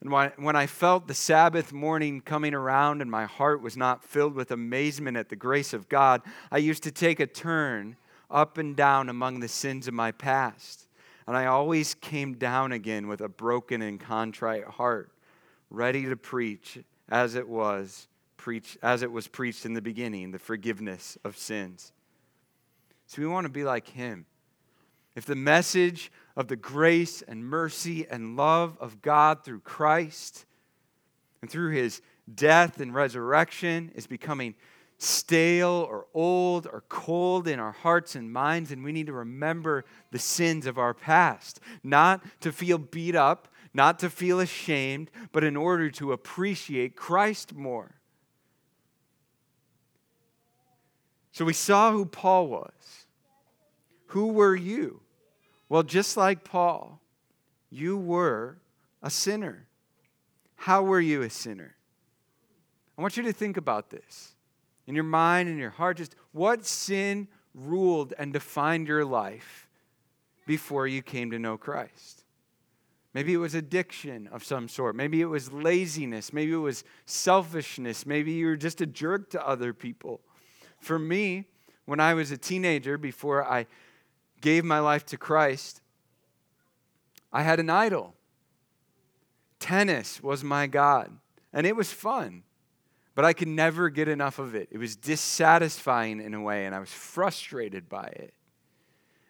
and 0.00 0.10
when 0.10 0.56
I 0.56 0.66
felt 0.66 1.06
the 1.06 1.14
Sabbath 1.14 1.72
morning 1.72 2.20
coming 2.22 2.54
around 2.54 3.02
and 3.02 3.10
my 3.10 3.26
heart 3.26 3.62
was 3.62 3.76
not 3.76 4.02
filled 4.02 4.34
with 4.34 4.50
amazement 4.50 5.16
at 5.16 5.28
the 5.28 5.36
grace 5.36 5.72
of 5.72 5.88
God, 5.88 6.22
I 6.50 6.58
used 6.58 6.82
to 6.84 6.90
take 6.90 7.20
a 7.20 7.26
turn 7.26 7.96
up 8.28 8.58
and 8.58 8.74
down 8.74 9.08
among 9.08 9.38
the 9.38 9.46
sins 9.46 9.86
of 9.86 9.94
my 9.94 10.10
past. 10.10 10.88
And 11.28 11.36
I 11.36 11.46
always 11.46 11.94
came 11.94 12.34
down 12.34 12.72
again 12.72 13.06
with 13.06 13.20
a 13.20 13.28
broken 13.28 13.80
and 13.80 14.00
contrite 14.00 14.64
heart, 14.64 15.12
ready 15.70 16.06
to 16.06 16.16
preach 16.16 16.80
as 17.08 17.36
it 17.36 17.48
was 17.48 18.08
preached 18.42 18.76
as 18.82 19.02
it 19.02 19.12
was 19.12 19.28
preached 19.28 19.64
in 19.64 19.72
the 19.72 19.80
beginning, 19.80 20.32
the 20.32 20.38
forgiveness 20.38 21.16
of 21.24 21.38
sins. 21.38 21.92
So 23.06 23.22
we 23.22 23.28
want 23.28 23.44
to 23.44 23.52
be 23.52 23.62
like 23.62 23.86
him. 23.86 24.26
If 25.14 25.26
the 25.26 25.36
message 25.36 26.10
of 26.36 26.48
the 26.48 26.56
grace 26.56 27.22
and 27.22 27.44
mercy 27.44 28.04
and 28.10 28.36
love 28.36 28.76
of 28.80 29.00
God 29.00 29.44
through 29.44 29.60
Christ 29.60 30.44
and 31.40 31.48
through 31.48 31.70
his 31.70 32.02
death 32.34 32.80
and 32.80 32.92
resurrection 32.92 33.92
is 33.94 34.08
becoming 34.08 34.56
stale 34.98 35.86
or 35.88 36.06
old 36.12 36.66
or 36.66 36.82
cold 36.88 37.46
in 37.46 37.60
our 37.60 37.70
hearts 37.72 38.16
and 38.16 38.32
minds, 38.32 38.72
and 38.72 38.82
we 38.82 38.90
need 38.90 39.06
to 39.06 39.12
remember 39.12 39.84
the 40.10 40.18
sins 40.18 40.66
of 40.66 40.78
our 40.78 40.94
past, 40.94 41.60
not 41.84 42.24
to 42.40 42.50
feel 42.50 42.78
beat 42.78 43.14
up, 43.14 43.46
not 43.72 44.00
to 44.00 44.10
feel 44.10 44.40
ashamed, 44.40 45.12
but 45.30 45.44
in 45.44 45.56
order 45.56 45.90
to 45.90 46.10
appreciate 46.10 46.96
Christ 46.96 47.54
more. 47.54 48.01
So 51.32 51.44
we 51.44 51.54
saw 51.54 51.92
who 51.92 52.04
Paul 52.04 52.46
was. 52.46 53.06
Who 54.08 54.28
were 54.28 54.54
you? 54.54 55.00
Well, 55.68 55.82
just 55.82 56.16
like 56.16 56.44
Paul, 56.44 57.00
you 57.70 57.96
were 57.96 58.58
a 59.02 59.08
sinner. 59.08 59.66
How 60.56 60.82
were 60.82 61.00
you 61.00 61.22
a 61.22 61.30
sinner? 61.30 61.74
I 62.96 63.02
want 63.02 63.16
you 63.16 63.22
to 63.24 63.32
think 63.32 63.56
about 63.56 63.90
this 63.90 64.34
in 64.86 64.94
your 64.94 65.04
mind 65.04 65.48
and 65.48 65.58
your 65.58 65.70
heart. 65.70 65.96
Just 65.96 66.14
what 66.32 66.66
sin 66.66 67.28
ruled 67.54 68.12
and 68.18 68.32
defined 68.32 68.86
your 68.86 69.04
life 69.04 69.66
before 70.46 70.86
you 70.86 71.00
came 71.00 71.30
to 71.30 71.38
know 71.38 71.56
Christ? 71.56 72.24
Maybe 73.14 73.32
it 73.32 73.38
was 73.38 73.54
addiction 73.54 74.28
of 74.28 74.44
some 74.44 74.68
sort. 74.68 74.94
Maybe 74.94 75.20
it 75.20 75.26
was 75.26 75.52
laziness. 75.52 76.32
Maybe 76.32 76.52
it 76.52 76.56
was 76.56 76.84
selfishness. 77.06 78.06
Maybe 78.06 78.32
you 78.32 78.46
were 78.46 78.56
just 78.56 78.80
a 78.80 78.86
jerk 78.86 79.30
to 79.30 79.46
other 79.46 79.72
people. 79.72 80.20
For 80.82 80.98
me, 80.98 81.44
when 81.84 82.00
I 82.00 82.12
was 82.14 82.32
a 82.32 82.36
teenager, 82.36 82.98
before 82.98 83.48
I 83.48 83.66
gave 84.40 84.64
my 84.64 84.80
life 84.80 85.06
to 85.06 85.16
Christ, 85.16 85.80
I 87.32 87.42
had 87.42 87.60
an 87.60 87.70
idol. 87.70 88.14
Tennis 89.60 90.20
was 90.20 90.42
my 90.42 90.66
God, 90.66 91.12
and 91.52 91.66
it 91.68 91.76
was 91.76 91.92
fun, 91.92 92.42
but 93.14 93.24
I 93.24 93.32
could 93.32 93.46
never 93.46 93.90
get 93.90 94.08
enough 94.08 94.40
of 94.40 94.56
it. 94.56 94.68
It 94.72 94.78
was 94.78 94.96
dissatisfying 94.96 96.20
in 96.20 96.34
a 96.34 96.42
way, 96.42 96.66
and 96.66 96.74
I 96.74 96.80
was 96.80 96.90
frustrated 96.90 97.88
by 97.88 98.06
it. 98.06 98.34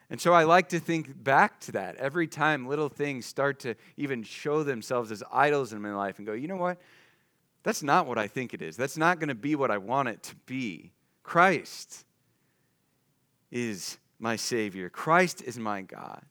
And 0.08 0.18
so 0.18 0.32
I 0.32 0.44
like 0.44 0.70
to 0.70 0.80
think 0.80 1.22
back 1.22 1.60
to 1.60 1.72
that 1.72 1.96
every 1.96 2.26
time 2.26 2.66
little 2.66 2.88
things 2.88 3.26
start 3.26 3.60
to 3.60 3.74
even 3.98 4.22
show 4.22 4.62
themselves 4.62 5.12
as 5.12 5.22
idols 5.30 5.74
in 5.74 5.82
my 5.82 5.94
life 5.94 6.16
and 6.16 6.26
go, 6.26 6.32
you 6.32 6.48
know 6.48 6.56
what? 6.56 6.78
That's 7.62 7.82
not 7.82 8.06
what 8.06 8.18
I 8.18 8.26
think 8.26 8.54
it 8.54 8.62
is. 8.62 8.76
That's 8.76 8.96
not 8.96 9.18
going 9.18 9.28
to 9.28 9.34
be 9.34 9.54
what 9.54 9.70
I 9.70 9.78
want 9.78 10.08
it 10.08 10.22
to 10.24 10.34
be. 10.46 10.92
Christ 11.22 12.04
is 13.50 13.98
my 14.18 14.36
Savior. 14.36 14.88
Christ 14.88 15.42
is 15.42 15.58
my 15.58 15.82
God. 15.82 16.22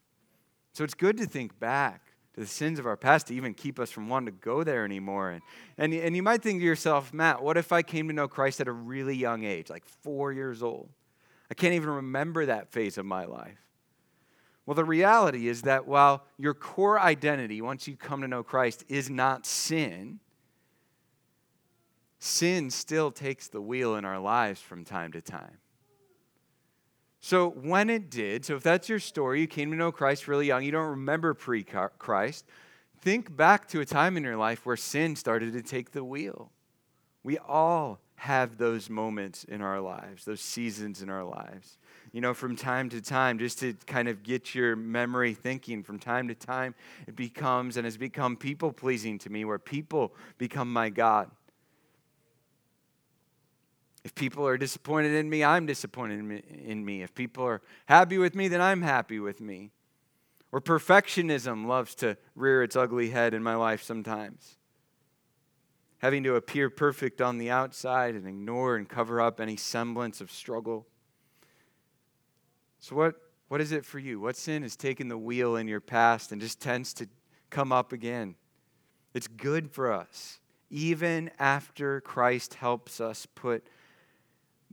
So 0.74 0.84
it's 0.84 0.94
good 0.94 1.18
to 1.18 1.26
think 1.26 1.60
back 1.60 2.14
to 2.34 2.40
the 2.40 2.48
sins 2.48 2.80
of 2.80 2.86
our 2.86 2.96
past 2.96 3.28
to 3.28 3.36
even 3.36 3.54
keep 3.54 3.80
us 3.80 3.92
from 3.92 4.08
wanting 4.08 4.34
to 4.34 4.40
go 4.40 4.64
there 4.64 4.86
anymore. 4.86 5.32
And, 5.32 5.42
and, 5.78 5.94
and 5.94 6.16
you 6.16 6.24
might 6.24 6.42
think 6.42 6.62
to 6.62 6.66
yourself, 6.66 7.14
Matt, 7.14 7.44
what 7.44 7.58
if 7.58 7.72
I 7.72 7.82
came 7.82 8.08
to 8.08 8.14
know 8.14 8.28
Christ 8.28 8.62
at 8.62 8.68
a 8.68 8.72
really 8.72 9.16
young 9.16 9.44
age, 9.44 9.70
like 9.70 9.86
four 9.86 10.32
years 10.32 10.64
old? 10.64 10.90
I 11.50 11.54
can't 11.54 11.74
even 11.74 11.90
remember 11.90 12.46
that 12.46 12.72
phase 12.72 12.98
of 12.98 13.06
my 13.06 13.26
life. 13.26 13.58
Well, 14.66 14.76
the 14.76 14.86
reality 14.86 15.50
is 15.50 15.64
that 15.64 15.86
while 15.86 16.24
your 16.38 16.54
core 16.54 17.00
identity, 17.00 17.62
once 17.62 17.88
you 17.88 17.98
come 17.98 18.22
to 18.22 18.28
know 18.28 18.44
Christ, 18.44 18.86
is 18.88 19.10
not 19.10 19.46
sin, 19.46 20.20
sin 22.24 22.70
still 22.70 23.10
takes 23.10 23.48
the 23.48 23.60
wheel 23.60 23.96
in 23.96 24.06
our 24.06 24.20
lives 24.20 24.62
from 24.62 24.86
time 24.86 25.12
to 25.12 25.22
time. 25.22 25.58
So, 27.20 27.50
when 27.50 27.90
it 27.90 28.12
did, 28.12 28.46
so 28.46 28.56
if 28.56 28.64
that's 28.64 28.88
your 28.88 29.00
story, 29.00 29.42
you 29.42 29.48
came 29.48 29.72
to 29.72 29.78
know 29.78 29.92
Christ 29.92 30.28
really 30.28 30.46
young, 30.46 30.64
you 30.64 30.72
don't 30.72 30.90
remember 30.92 31.34
pre 31.34 31.64
Christ, 31.64 32.46
think 33.00 33.36
back 33.36 33.68
to 33.70 33.80
a 33.80 33.86
time 33.86 34.18
in 34.18 34.24
your 34.24 34.38
life 34.38 34.68
where 34.68 34.78
sin 34.78 35.16
started 35.16 35.54
to 35.54 35.64
take 35.64 35.92
the 35.92 36.04
wheel. 36.04 36.52
We 37.24 37.40
all 37.40 38.00
have 38.18 38.58
those 38.58 38.88
moments 38.88 39.44
in 39.44 39.64
our 39.64 39.82
lives, 39.82 40.26
those 40.26 40.42
seasons 40.42 41.02
in 41.02 41.10
our 41.10 41.24
lives. 41.24 41.80
You 42.12 42.22
know, 42.22 42.36
from 42.36 42.56
time 42.56 42.90
to 42.90 43.02
time, 43.02 43.40
just 43.40 43.60
to 43.60 43.74
kind 43.88 44.08
of 44.08 44.22
get 44.22 44.54
your 44.54 44.76
memory 44.76 45.34
thinking, 45.34 45.82
from 45.82 45.98
time 45.98 46.28
to 46.28 46.36
time, 46.36 46.76
it 47.08 47.16
becomes 47.16 47.78
and 47.78 47.86
has 47.86 47.98
become 47.98 48.38
people 48.38 48.72
pleasing 48.74 49.18
to 49.20 49.32
me, 49.32 49.44
where 49.44 49.58
people 49.58 50.14
become 50.38 50.72
my 50.72 50.90
God. 50.90 51.32
If 54.04 54.16
people 54.16 54.48
are 54.48 54.58
disappointed 54.58 55.14
in 55.14 55.30
me, 55.30 55.44
I'm 55.44 55.66
disappointed 55.66 56.20
in 56.20 56.84
me. 56.84 57.04
If 57.04 57.14
people 57.14 57.44
are 57.44 57.62
happy 57.86 58.18
with 58.18 58.34
me, 58.34 58.48
then 58.48 58.62
I'm 58.62 58.82
happy 58.82 59.20
with 59.20 59.40
me. 59.40 59.72
Or 60.52 60.60
perfectionism 60.60 61.68
loves 61.68 61.96
to 61.96 62.18
rear 62.36 62.64
its 62.64 62.76
ugly 62.76 63.12
head 63.12 63.34
in 63.34 63.44
my 63.44 63.56
life 63.56 63.84
sometimes. 63.84 64.58
Having 66.00 66.24
to 66.24 66.36
appear 66.36 66.70
perfect 66.70 67.22
on 67.22 67.38
the 67.38 67.52
outside 67.52 68.16
and 68.16 68.28
ignore 68.28 68.76
and 68.76 68.90
cover 68.90 69.22
up 69.22 69.40
any 69.40 69.56
semblance 69.56 70.20
of 70.20 70.32
struggle. 70.32 70.88
So, 72.80 72.96
what, 72.96 73.16
what 73.50 73.62
is 73.62 73.72
it 73.72 73.86
for 73.86 74.00
you? 74.00 74.20
What 74.20 74.36
sin 74.36 74.64
has 74.64 74.76
taken 74.76 75.08
the 75.10 75.18
wheel 75.18 75.56
in 75.56 75.68
your 75.68 75.80
past 75.80 76.32
and 76.32 76.42
just 76.42 76.60
tends 76.60 76.94
to 76.96 77.08
come 77.52 77.72
up 77.72 77.94
again? 77.94 78.36
It's 79.14 79.28
good 79.28 79.70
for 79.70 79.92
us, 79.92 80.40
even 80.72 81.30
after 81.38 82.02
Christ 82.02 82.56
helps 82.56 83.00
us 83.00 83.28
put 83.28 83.64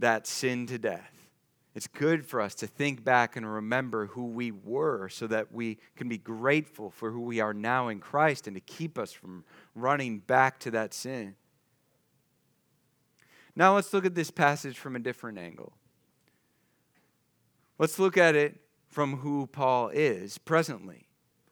that 0.01 0.27
sin 0.27 0.67
to 0.67 0.79
death. 0.79 1.13
It's 1.75 1.87
good 1.87 2.27
for 2.27 2.41
us 2.41 2.55
to 2.57 2.67
think 2.67 3.05
back 3.05 3.37
and 3.37 3.51
remember 3.51 4.07
who 4.07 4.27
we 4.27 4.51
were 4.51 5.09
so 5.09 5.27
that 5.29 5.53
we 5.53 5.79
can 5.97 6.09
be 6.09 6.19
grateful 6.19 6.91
for 6.91 7.13
who 7.13 7.21
we 7.21 7.41
are 7.41 7.55
now 7.55 7.89
in 7.89 8.01
Christ 8.01 8.47
and 8.47 8.57
to 8.57 8.61
keep 8.61 8.99
us 8.99 9.13
from 9.13 9.45
running 9.75 10.19
back 10.19 10.59
to 10.61 10.73
that 10.73 10.93
sin. 10.93 11.37
Now 13.55 13.75
let's 13.75 13.93
look 13.93 14.05
at 14.05 14.15
this 14.15 14.31
passage 14.31 14.79
from 14.79 14.97
a 14.97 15.01
different 15.01 15.39
angle. 15.39 15.73
Let's 17.79 17.99
look 17.99 18.17
at 18.17 18.35
it 18.35 18.57
from 18.89 19.19
who 19.19 19.47
Paul 19.47 19.91
is 19.91 20.39
presently, 20.39 21.07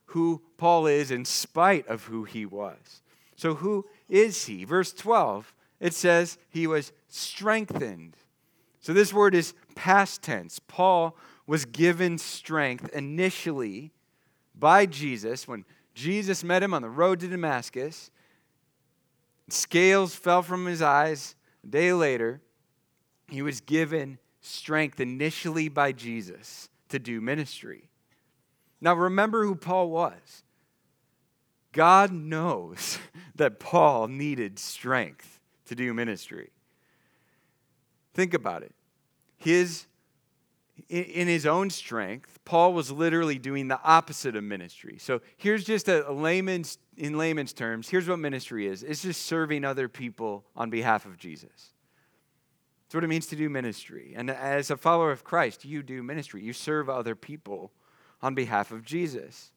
who 0.06 0.42
Paul 0.56 0.86
is 0.86 1.10
in 1.10 1.24
spite 1.24 1.86
of 1.86 2.04
who 2.04 2.24
he 2.24 2.44
was. 2.44 3.02
So, 3.36 3.54
who 3.54 3.86
is 4.08 4.46
he? 4.46 4.64
Verse 4.64 4.92
12, 4.92 5.54
it 5.78 5.94
says 5.94 6.38
he 6.48 6.66
was 6.66 6.92
strengthened 7.08 8.16
So 8.86 8.92
this 8.92 9.12
word 9.12 9.34
is 9.34 9.52
past 9.74 10.22
tense. 10.22 10.60
Paul 10.60 11.16
was 11.44 11.64
given 11.64 12.18
strength 12.18 12.88
initially 12.94 13.90
by 14.54 14.86
Jesus 14.86 15.48
when 15.48 15.64
Jesus 15.92 16.44
met 16.44 16.62
him 16.62 16.72
on 16.72 16.82
the 16.82 16.88
road 16.88 17.18
to 17.18 17.26
Damascus. 17.26 18.12
Scales 19.48 20.14
fell 20.14 20.40
from 20.40 20.66
his 20.66 20.82
eyes. 20.82 21.34
A 21.64 21.66
day 21.66 21.92
later, 21.92 22.40
he 23.28 23.42
was 23.42 23.60
given 23.60 24.20
strength 24.40 25.00
initially 25.00 25.68
by 25.68 25.90
Jesus 25.90 26.68
to 26.88 27.00
do 27.00 27.20
ministry. 27.20 27.88
Now, 28.80 28.94
remember 28.94 29.44
who 29.44 29.56
Paul 29.56 29.90
was. 29.90 30.44
God 31.72 32.12
knows 32.12 33.00
that 33.34 33.58
Paul 33.58 34.06
needed 34.06 34.60
strength 34.60 35.40
to 35.64 35.74
do 35.74 35.92
ministry. 35.92 36.50
Think 38.14 38.32
about 38.32 38.62
it. 38.62 38.75
His 39.36 39.86
in 40.88 41.26
his 41.26 41.46
own 41.46 41.70
strength, 41.70 42.38
Paul 42.44 42.72
was 42.72 42.92
literally 42.92 43.38
doing 43.38 43.66
the 43.66 43.80
opposite 43.82 44.36
of 44.36 44.44
ministry. 44.44 44.98
So 44.98 45.20
here's 45.36 45.64
just 45.64 45.88
a, 45.88 46.12
layman's 46.12 46.78
in 46.96 47.18
layman's 47.18 47.52
terms, 47.52 47.88
here's 47.88 48.08
what 48.08 48.18
ministry 48.18 48.66
is. 48.66 48.82
It's 48.82 49.02
just 49.02 49.22
serving 49.22 49.64
other 49.64 49.88
people 49.88 50.44
on 50.54 50.70
behalf 50.70 51.04
of 51.04 51.18
Jesus. 51.18 51.72
That's 52.84 52.94
what 52.94 53.04
it 53.04 53.08
means 53.08 53.26
to 53.28 53.36
do 53.36 53.50
ministry. 53.50 54.14
And 54.16 54.30
as 54.30 54.70
a 54.70 54.76
follower 54.76 55.10
of 55.10 55.24
Christ, 55.24 55.64
you 55.64 55.82
do 55.82 56.02
ministry. 56.02 56.42
You 56.42 56.52
serve 56.52 56.88
other 56.88 57.16
people 57.16 57.72
on 58.22 58.34
behalf 58.34 58.70
of 58.70 58.84
Jesus. 58.84 59.50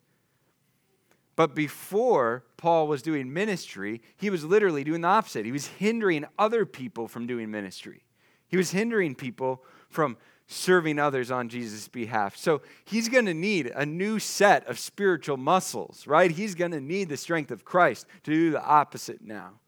But 1.35 1.53
before 1.53 2.43
Paul 2.57 2.87
was 2.87 3.01
doing 3.01 3.31
ministry, 3.31 4.01
he 4.17 4.29
was 4.29 4.43
literally 4.43 4.83
doing 4.83 5.01
the 5.01 5.07
opposite. 5.07 5.45
He 5.45 5.51
was 5.51 5.67
hindering 5.67 6.25
other 6.37 6.65
people 6.65 7.07
from 7.07 7.27
doing 7.27 7.51
ministry. 7.51 8.03
He 8.49 8.57
was 8.57 8.71
hindering 8.71 9.15
people 9.15 9.63
from 9.89 10.17
serving 10.47 10.97
others 10.97 11.29
on 11.29 11.47
Jesus' 11.47 11.87
behalf. 11.87 12.35
So 12.35 12.61
he's 12.83 13.07
going 13.07 13.27
to 13.27 13.33
need 13.35 13.67
a 13.67 13.85
new 13.85 14.17
set 14.17 14.67
of 14.67 14.79
spiritual 14.79 15.37
muscles, 15.37 16.07
right? 16.07 16.31
He's 16.31 16.55
going 16.55 16.71
to 16.71 16.81
need 16.81 17.07
the 17.07 17.17
strength 17.17 17.51
of 17.51 17.63
Christ 17.63 18.07
to 18.23 18.31
do 18.31 18.51
the 18.51 18.63
opposite 18.63 19.21
now. 19.21 19.59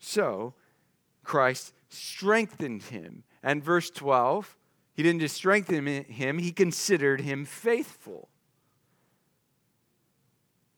So 0.00 0.54
Christ 1.22 1.72
strengthened 1.88 2.82
him. 2.82 3.22
And 3.44 3.62
verse 3.62 3.90
12, 3.90 4.56
he 4.94 5.04
didn't 5.04 5.20
just 5.20 5.36
strengthen 5.36 5.86
him, 5.86 6.38
he 6.38 6.50
considered 6.50 7.20
him 7.20 7.44
faithful. 7.44 8.28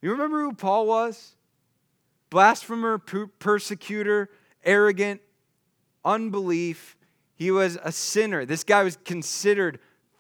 You 0.03 0.13
remember 0.13 0.43
who 0.43 0.53
Paul 0.53 0.87
was? 0.87 1.37
Blasphemer, 2.29 2.99
persecutor, 2.99 4.29
arrogant, 4.65 5.23
unbelief 6.05 6.97
he 7.41 7.51
was 7.51 7.79
a 7.83 7.91
sinner. 7.91 8.45
This 8.45 8.65
guy 8.65 8.83
was 8.83 8.99
considered 9.03 9.79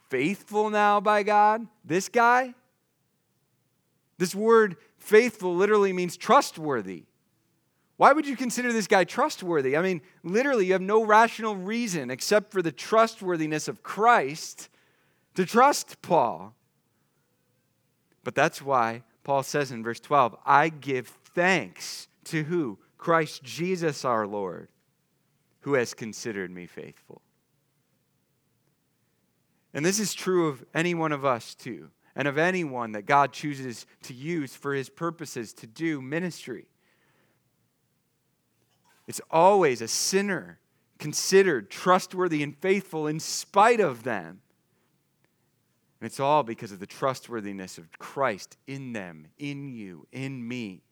faithful 0.09 0.71
now 0.71 1.01
by 1.01 1.23
God. 1.23 1.67
This 1.85 2.09
guy? 2.09 2.55
This 4.17 4.35
word 4.35 4.77
faithful 4.97 5.55
literally 5.55 5.93
means 5.93 6.17
trustworthy. 6.17 7.05
Why 7.99 8.15
would 8.15 8.27
you 8.27 8.37
consider 8.37 8.73
this 8.73 8.87
guy 8.87 9.05
trustworthy? 9.05 9.77
I 9.77 9.83
mean, 9.83 10.01
literally, 10.23 10.65
you 10.65 10.73
have 10.73 10.81
no 10.81 11.05
rational 11.05 11.57
reason 11.57 12.11
except 12.11 12.53
for 12.53 12.63
the 12.63 12.73
trustworthiness 12.73 13.69
of 13.69 13.83
Christ 13.83 14.71
to 15.35 15.45
trust 15.45 16.01
Paul. 16.01 16.55
But 18.25 18.35
that's 18.35 18.63
why 18.63 19.03
Paul 19.25 19.43
says 19.43 19.71
in 19.71 19.83
verse 19.83 20.01
12, 20.01 20.37
I 20.47 20.71
give 20.71 21.09
thanks 21.35 22.09
to 22.25 22.45
who? 22.45 22.79
Christ 22.97 23.43
Jesus 23.43 24.07
our 24.07 24.27
Lord 24.27 24.69
who 25.61 25.75
has 25.75 25.95
considered 25.95 26.51
me 26.51 26.67
faithful. 26.67 27.23
And 29.73 29.85
this 29.85 30.01
is 30.01 30.15
true 30.15 30.49
of 30.49 30.65
any 30.75 30.95
one 30.95 31.13
of 31.13 31.25
us 31.25 31.55
too, 31.55 31.91
and 32.17 32.27
of 32.27 32.39
anyone 32.39 32.93
that 32.93 33.07
God 33.07 33.33
chooses 33.33 33.87
to 34.03 34.15
use 34.15 34.55
for 34.55 34.75
his 34.75 34.89
purposes 34.89 35.53
to 35.55 35.67
do 35.67 36.01
ministry. 36.01 36.67
It's 39.07 39.21
always 39.31 39.81
a 39.81 39.89
sinner 39.89 40.59
considered 40.99 41.71
trustworthy 41.71 42.43
and 42.43 42.57
faithful 42.57 43.07
in 43.07 43.21
spite 43.21 43.81
of 43.81 44.03
them. 44.03 44.41
And 46.01 46.07
it's 46.07 46.21
all 46.21 46.43
because 46.43 46.73
of 46.73 46.81
the 46.81 46.87
trustworthiness 46.87 47.79
of 47.79 47.91
Christ 47.99 48.57
in 48.67 48.93
them, 48.93 49.29
in 49.39 49.69
you, 49.69 50.07
in 50.13 50.47
me 50.47 50.83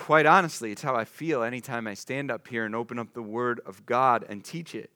quite 0.00 0.24
honestly, 0.24 0.72
it's 0.72 0.80
how 0.80 0.96
I 0.96 1.04
feel 1.04 1.42
anytime 1.42 1.86
I 1.86 1.92
stand 1.92 2.30
up 2.30 2.48
here 2.48 2.64
and 2.64 2.74
open 2.74 2.98
up 2.98 3.12
the 3.12 3.22
Word 3.22 3.60
of 3.66 3.84
God 3.84 4.24
and 4.28 4.42
teach 4.42 4.74
it. 4.74 4.90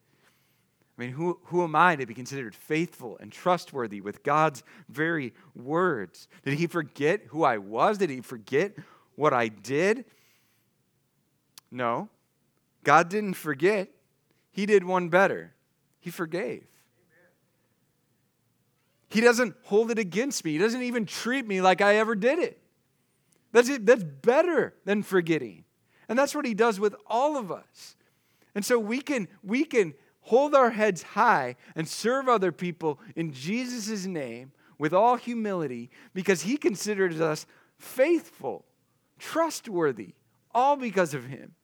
I 0.97 1.03
mean, 1.03 1.11
who, 1.11 1.38
who 1.45 1.62
am 1.62 1.77
I 1.77 1.95
to 1.97 2.07
be 2.07 2.14
considered 2.14 2.55
faithful 2.55 3.19
and 3.21 3.31
trustworthy 3.31 4.01
with 4.01 4.23
God's 4.23 4.62
very 4.88 5.35
words? 5.55 6.27
Did 6.43 6.55
he 6.55 6.67
forget 6.67 7.21
who 7.29 7.45
I 7.45 7.59
was? 7.59 7.99
Did 7.99 8.09
he 8.09 8.23
forget 8.23 8.73
what 9.14 9.35
I 9.35 9.49
did? 9.49 10.07
No. 11.71 12.09
God 12.83 13.11
didn't 13.11 13.35
forget. 13.35 13.90
He 14.53 14.64
did 14.64 14.85
one 14.85 15.11
better. 15.11 15.53
He 16.01 16.11
forgave. 16.11 16.67
He 19.11 19.21
doesn't 19.21 19.55
hold 19.64 19.90
it 19.90 19.99
against 19.99 20.47
me. 20.47 20.53
He 20.53 20.59
doesn't 20.59 20.83
even 20.83 21.05
treat 21.05 21.47
me 21.47 21.61
like 21.61 21.83
I 21.83 21.97
ever 21.97 22.14
did 22.14 22.38
it. 22.38 22.63
That's, 23.55 23.69
it, 23.69 23.87
that's 23.87 24.03
better 24.03 24.75
than 24.85 25.05
forgetting. 25.05 25.62
And 26.09 26.19
that's 26.19 26.35
what 26.35 26.45
he 26.45 26.55
does 26.55 26.81
with 26.81 26.97
all 27.07 27.37
of 27.37 27.53
us. 27.53 27.95
And 28.53 28.64
so 28.64 28.81
we 28.81 29.01
can, 29.01 29.29
we 29.45 29.64
can 29.64 29.95
hold 30.23 30.57
our 30.57 30.71
heads 30.71 31.03
high 31.03 31.55
and 31.77 31.87
serve 31.88 32.29
other 32.29 32.51
people 32.51 32.99
in 33.14 33.33
Jesus' 33.33 34.07
name 34.07 34.51
with 34.77 34.93
all 34.93 35.14
humility 35.14 35.88
because 36.14 36.43
he 36.43 36.57
considers 36.57 37.21
us 37.21 37.47
faithful, 37.79 38.64
trustworthy, 39.21 40.14
all 40.53 40.75
because 40.75 41.14
of 41.14 41.27
him. 41.27 41.55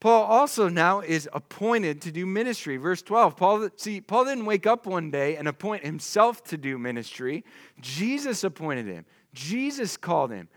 Paul 0.00 0.24
also 0.24 0.68
now 0.68 1.00
is 1.00 1.28
appointed 1.34 2.00
to 2.02 2.10
do 2.10 2.24
ministry. 2.24 2.78
Verse 2.78 3.02
12. 3.02 3.36
Paul 3.36 3.68
see 3.76 4.00
Paul 4.00 4.24
didn't 4.24 4.46
wake 4.46 4.66
up 4.66 4.86
one 4.86 5.10
day 5.10 5.36
and 5.36 5.46
appoint 5.46 5.84
himself 5.84 6.42
to 6.44 6.56
do 6.56 6.78
ministry. 6.78 7.44
Jesus 7.80 8.42
appointed 8.42 8.86
him. 8.86 9.04
Jesus 9.32 9.96
called 9.96 10.30
him. 10.30 10.48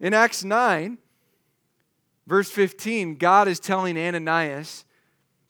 In 0.00 0.14
Acts 0.14 0.44
9, 0.44 0.98
verse 2.26 2.50
15, 2.50 3.16
God 3.16 3.48
is 3.48 3.58
telling 3.58 3.98
Ananias 3.98 4.84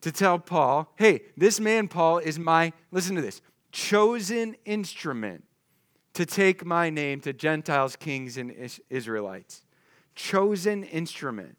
to 0.01 0.13
tell 0.13 0.39
Paul, 0.39 0.93
hey, 0.97 1.23
this 1.37 1.59
man, 1.61 1.89
Paul, 1.89 2.19
is 2.19 2.39
my, 2.39 2.73
listen 2.91 3.17
to 3.17 3.23
this, 3.23 3.43
chosen 3.73 4.57
instrument 4.65 5.45
to 6.15 6.25
take 6.25 6.65
my 6.65 6.89
name 6.91 7.21
to 7.21 7.33
Gentiles, 7.33 7.97
kings, 7.97 8.37
and 8.37 8.53
Israelites. 8.91 9.65
Chosen 10.15 10.85
instrument. 10.85 11.57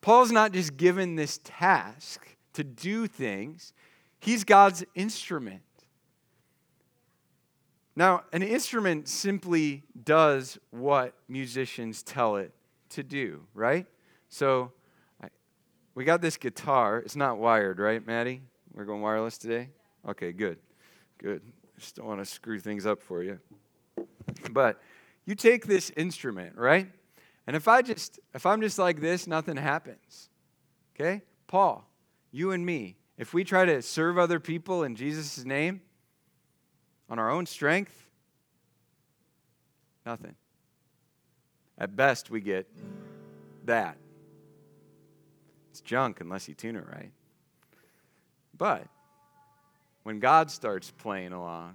Paul's 0.00 0.32
not 0.32 0.52
just 0.52 0.76
given 0.76 1.16
this 1.16 1.40
task 1.44 2.36
to 2.52 2.62
do 2.62 3.06
things, 3.06 3.72
he's 4.20 4.44
God's 4.44 4.84
instrument. 4.94 5.62
Now, 7.96 8.24
an 8.32 8.42
instrument 8.42 9.08
simply 9.08 9.84
does 10.02 10.58
what 10.70 11.14
musicians 11.28 12.02
tell 12.02 12.36
it 12.36 12.52
to 12.90 13.02
do, 13.02 13.42
right? 13.54 13.86
So, 14.28 14.72
I, 15.22 15.28
we 15.94 16.04
got 16.04 16.20
this 16.20 16.36
guitar. 16.36 16.98
It's 16.98 17.14
not 17.14 17.38
wired, 17.38 17.78
right, 17.78 18.04
Maddie? 18.04 18.42
We're 18.74 18.84
going 18.84 19.00
wireless 19.00 19.38
today? 19.38 19.70
Okay, 20.08 20.32
good. 20.32 20.58
Good. 21.18 21.42
Just 21.78 21.96
don't 21.96 22.06
want 22.06 22.20
to 22.20 22.24
screw 22.24 22.58
things 22.58 22.84
up 22.86 23.00
for 23.00 23.22
you. 23.22 23.38
But 24.50 24.80
you 25.24 25.34
take 25.34 25.66
this 25.66 25.90
instrument, 25.96 26.56
right? 26.56 26.88
And 27.46 27.56
if 27.56 27.68
I 27.68 27.82
just 27.82 28.20
if 28.34 28.46
I'm 28.46 28.60
just 28.60 28.78
like 28.78 29.00
this, 29.00 29.26
nothing 29.26 29.56
happens. 29.56 30.30
Okay? 30.94 31.22
Paul, 31.46 31.88
you 32.30 32.52
and 32.52 32.64
me, 32.64 32.96
if 33.18 33.34
we 33.34 33.44
try 33.44 33.64
to 33.64 33.82
serve 33.82 34.18
other 34.18 34.40
people 34.40 34.82
in 34.82 34.96
Jesus' 34.96 35.44
name, 35.44 35.80
on 37.08 37.18
our 37.18 37.30
own 37.30 37.46
strength? 37.46 38.06
Nothing. 40.06 40.34
At 41.78 41.96
best, 41.96 42.30
we 42.30 42.40
get 42.40 42.66
that. 43.64 43.96
It's 45.70 45.80
junk 45.80 46.20
unless 46.20 46.48
you 46.48 46.54
tune 46.54 46.76
it 46.76 46.84
right. 46.86 47.10
But 48.56 48.86
when 50.04 50.20
God 50.20 50.50
starts 50.50 50.92
playing 50.92 51.32
along, 51.32 51.74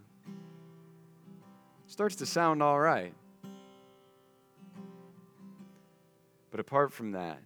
it 1.86 1.92
starts 1.92 2.16
to 2.18 2.26
sound 2.26 2.64
all 2.64 2.80
right. 2.80 3.14
But 6.52 6.60
apart 6.60 6.94
from 6.94 7.12
that, 7.12 7.40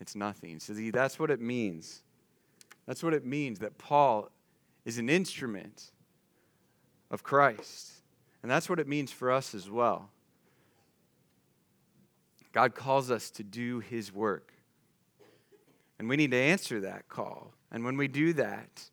it's 0.00 0.16
nothing. 0.16 0.58
So 0.60 0.74
see, 0.74 0.90
that's 0.90 1.18
what 1.18 1.30
it 1.30 1.40
means. 1.40 2.02
That's 2.86 3.02
what 3.02 3.12
it 3.12 3.24
means 3.24 3.58
that 3.58 3.76
Paul 3.76 4.30
is 4.84 4.98
an 4.98 5.10
instrument 5.10 5.92
of 7.10 7.22
Christ. 7.22 7.92
And 8.42 8.50
that's 8.50 8.68
what 8.68 8.80
it 8.80 8.88
means 8.88 9.10
for 9.10 9.30
us 9.30 9.54
as 9.54 9.68
well. 9.68 10.10
God 12.52 12.74
calls 12.74 13.10
us 13.10 13.30
to 13.32 13.44
do 13.44 13.80
his 13.80 14.12
work. 14.12 14.52
And 15.98 16.08
we 16.08 16.16
need 16.16 16.30
to 16.30 16.36
answer 16.36 16.80
that 16.80 17.08
call. 17.08 17.52
And 17.70 17.84
when 17.84 17.96
we 17.96 18.08
do 18.08 18.32
that, 18.34 18.90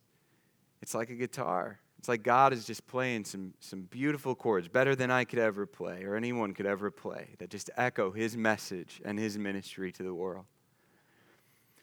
it's 0.81 0.93
like 0.93 1.09
a 1.09 1.15
guitar. 1.15 1.79
It's 1.97 2.09
like 2.09 2.21
God 2.21 2.53
is 2.53 2.65
just 2.65 2.85
playing 2.85 3.25
some, 3.25 3.53
some 3.59 3.81
beautiful 3.83 4.35
chords, 4.35 4.67
better 4.67 4.95
than 4.95 5.09
I 5.09 5.23
could 5.23 5.39
ever 5.39 5.65
play 5.65 6.03
or 6.03 6.15
anyone 6.15 6.53
could 6.53 6.65
ever 6.65 6.91
play, 6.91 7.29
that 7.39 7.49
just 7.49 7.69
echo 7.75 8.11
his 8.11 8.37
message 8.37 9.01
and 9.03 9.17
his 9.17 9.37
ministry 9.37 9.91
to 9.93 10.03
the 10.03 10.13
world. 10.13 10.45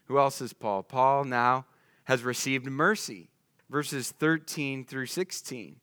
Who 0.04 0.18
else 0.18 0.40
is 0.40 0.52
Paul? 0.52 0.82
Paul 0.82 1.24
now 1.24 1.66
has 2.04 2.22
received 2.22 2.66
mercy. 2.66 3.30
Verses 3.70 4.12
13 4.12 4.84
through 4.84 5.06
16. 5.06 5.76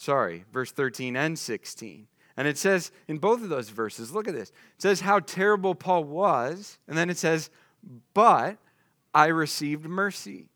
Sorry, 0.00 0.46
verse 0.50 0.72
13 0.72 1.14
and 1.14 1.38
16. 1.38 2.06
And 2.38 2.48
it 2.48 2.56
says 2.56 2.90
in 3.06 3.18
both 3.18 3.42
of 3.42 3.50
those 3.50 3.68
verses, 3.68 4.12
look 4.12 4.26
at 4.26 4.32
this. 4.32 4.48
It 4.48 4.80
says 4.80 5.02
how 5.02 5.20
terrible 5.20 5.74
Paul 5.74 6.04
was, 6.04 6.78
and 6.88 6.96
then 6.96 7.10
it 7.10 7.18
says, 7.18 7.50
but 8.14 8.56
I 9.12 9.26
received 9.26 9.84
mercy. 9.84 10.48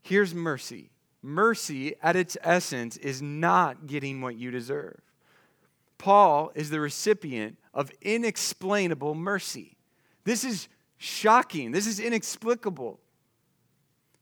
Here's 0.00 0.34
mercy 0.34 0.88
mercy, 1.20 1.96
at 2.02 2.16
its 2.16 2.38
essence, 2.42 2.96
is 2.96 3.20
not 3.20 3.86
getting 3.86 4.22
what 4.22 4.36
you 4.36 4.50
deserve. 4.50 4.98
Paul 5.98 6.52
is 6.54 6.70
the 6.70 6.80
recipient 6.80 7.58
of 7.74 7.90
inexplainable 8.00 9.14
mercy. 9.14 9.76
This 10.24 10.42
is 10.42 10.68
shocking. 10.96 11.72
This 11.72 11.86
is 11.86 12.00
inexplicable. 12.00 12.98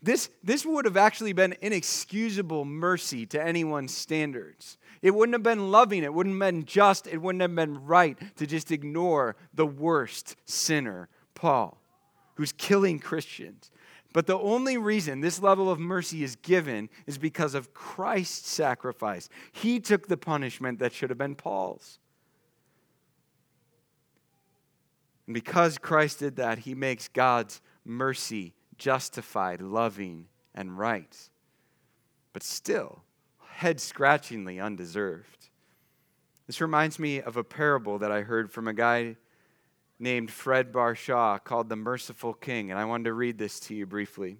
This, 0.06 0.30
this 0.44 0.64
would 0.64 0.84
have 0.84 0.96
actually 0.96 1.32
been 1.32 1.56
inexcusable 1.60 2.64
mercy 2.64 3.26
to 3.26 3.42
anyone's 3.42 3.92
standards. 3.92 4.78
It 5.02 5.10
wouldn't 5.10 5.34
have 5.34 5.42
been 5.42 5.72
loving, 5.72 6.04
it 6.04 6.14
wouldn't 6.14 6.40
have 6.40 6.52
been 6.52 6.64
just, 6.64 7.08
it 7.08 7.20
wouldn't 7.20 7.42
have 7.42 7.56
been 7.56 7.84
right 7.84 8.16
to 8.36 8.46
just 8.46 8.70
ignore 8.70 9.34
the 9.52 9.66
worst 9.66 10.36
sinner, 10.44 11.08
Paul, 11.34 11.82
who's 12.36 12.52
killing 12.52 13.00
Christians. 13.00 13.72
But 14.12 14.28
the 14.28 14.38
only 14.38 14.78
reason 14.78 15.22
this 15.22 15.42
level 15.42 15.68
of 15.68 15.80
mercy 15.80 16.22
is 16.22 16.36
given 16.36 16.88
is 17.08 17.18
because 17.18 17.56
of 17.56 17.74
Christ's 17.74 18.48
sacrifice. 18.48 19.28
He 19.50 19.80
took 19.80 20.06
the 20.06 20.16
punishment 20.16 20.78
that 20.78 20.92
should 20.92 21.10
have 21.10 21.18
been 21.18 21.34
Paul's. 21.34 21.98
And 25.26 25.34
because 25.34 25.78
Christ 25.78 26.20
did 26.20 26.36
that, 26.36 26.60
he 26.60 26.76
makes 26.76 27.08
God's 27.08 27.60
mercy 27.84 28.54
justified, 28.78 29.60
loving, 29.60 30.26
and 30.54 30.78
right. 30.78 31.16
But 32.32 32.42
still, 32.42 33.02
head 33.48 33.80
scratchingly 33.80 34.60
undeserved. 34.60 35.48
This 36.46 36.60
reminds 36.60 36.98
me 36.98 37.20
of 37.20 37.36
a 37.36 37.44
parable 37.44 37.98
that 37.98 38.12
I 38.12 38.22
heard 38.22 38.50
from 38.50 38.68
a 38.68 38.74
guy 38.74 39.16
named 39.98 40.30
Fred 40.30 40.72
Barshaw 40.72 41.38
called 41.38 41.68
The 41.68 41.76
Merciful 41.76 42.34
King, 42.34 42.70
and 42.70 42.78
I 42.78 42.84
wanted 42.84 43.04
to 43.04 43.14
read 43.14 43.38
this 43.38 43.58
to 43.60 43.74
you 43.74 43.86
briefly. 43.86 44.38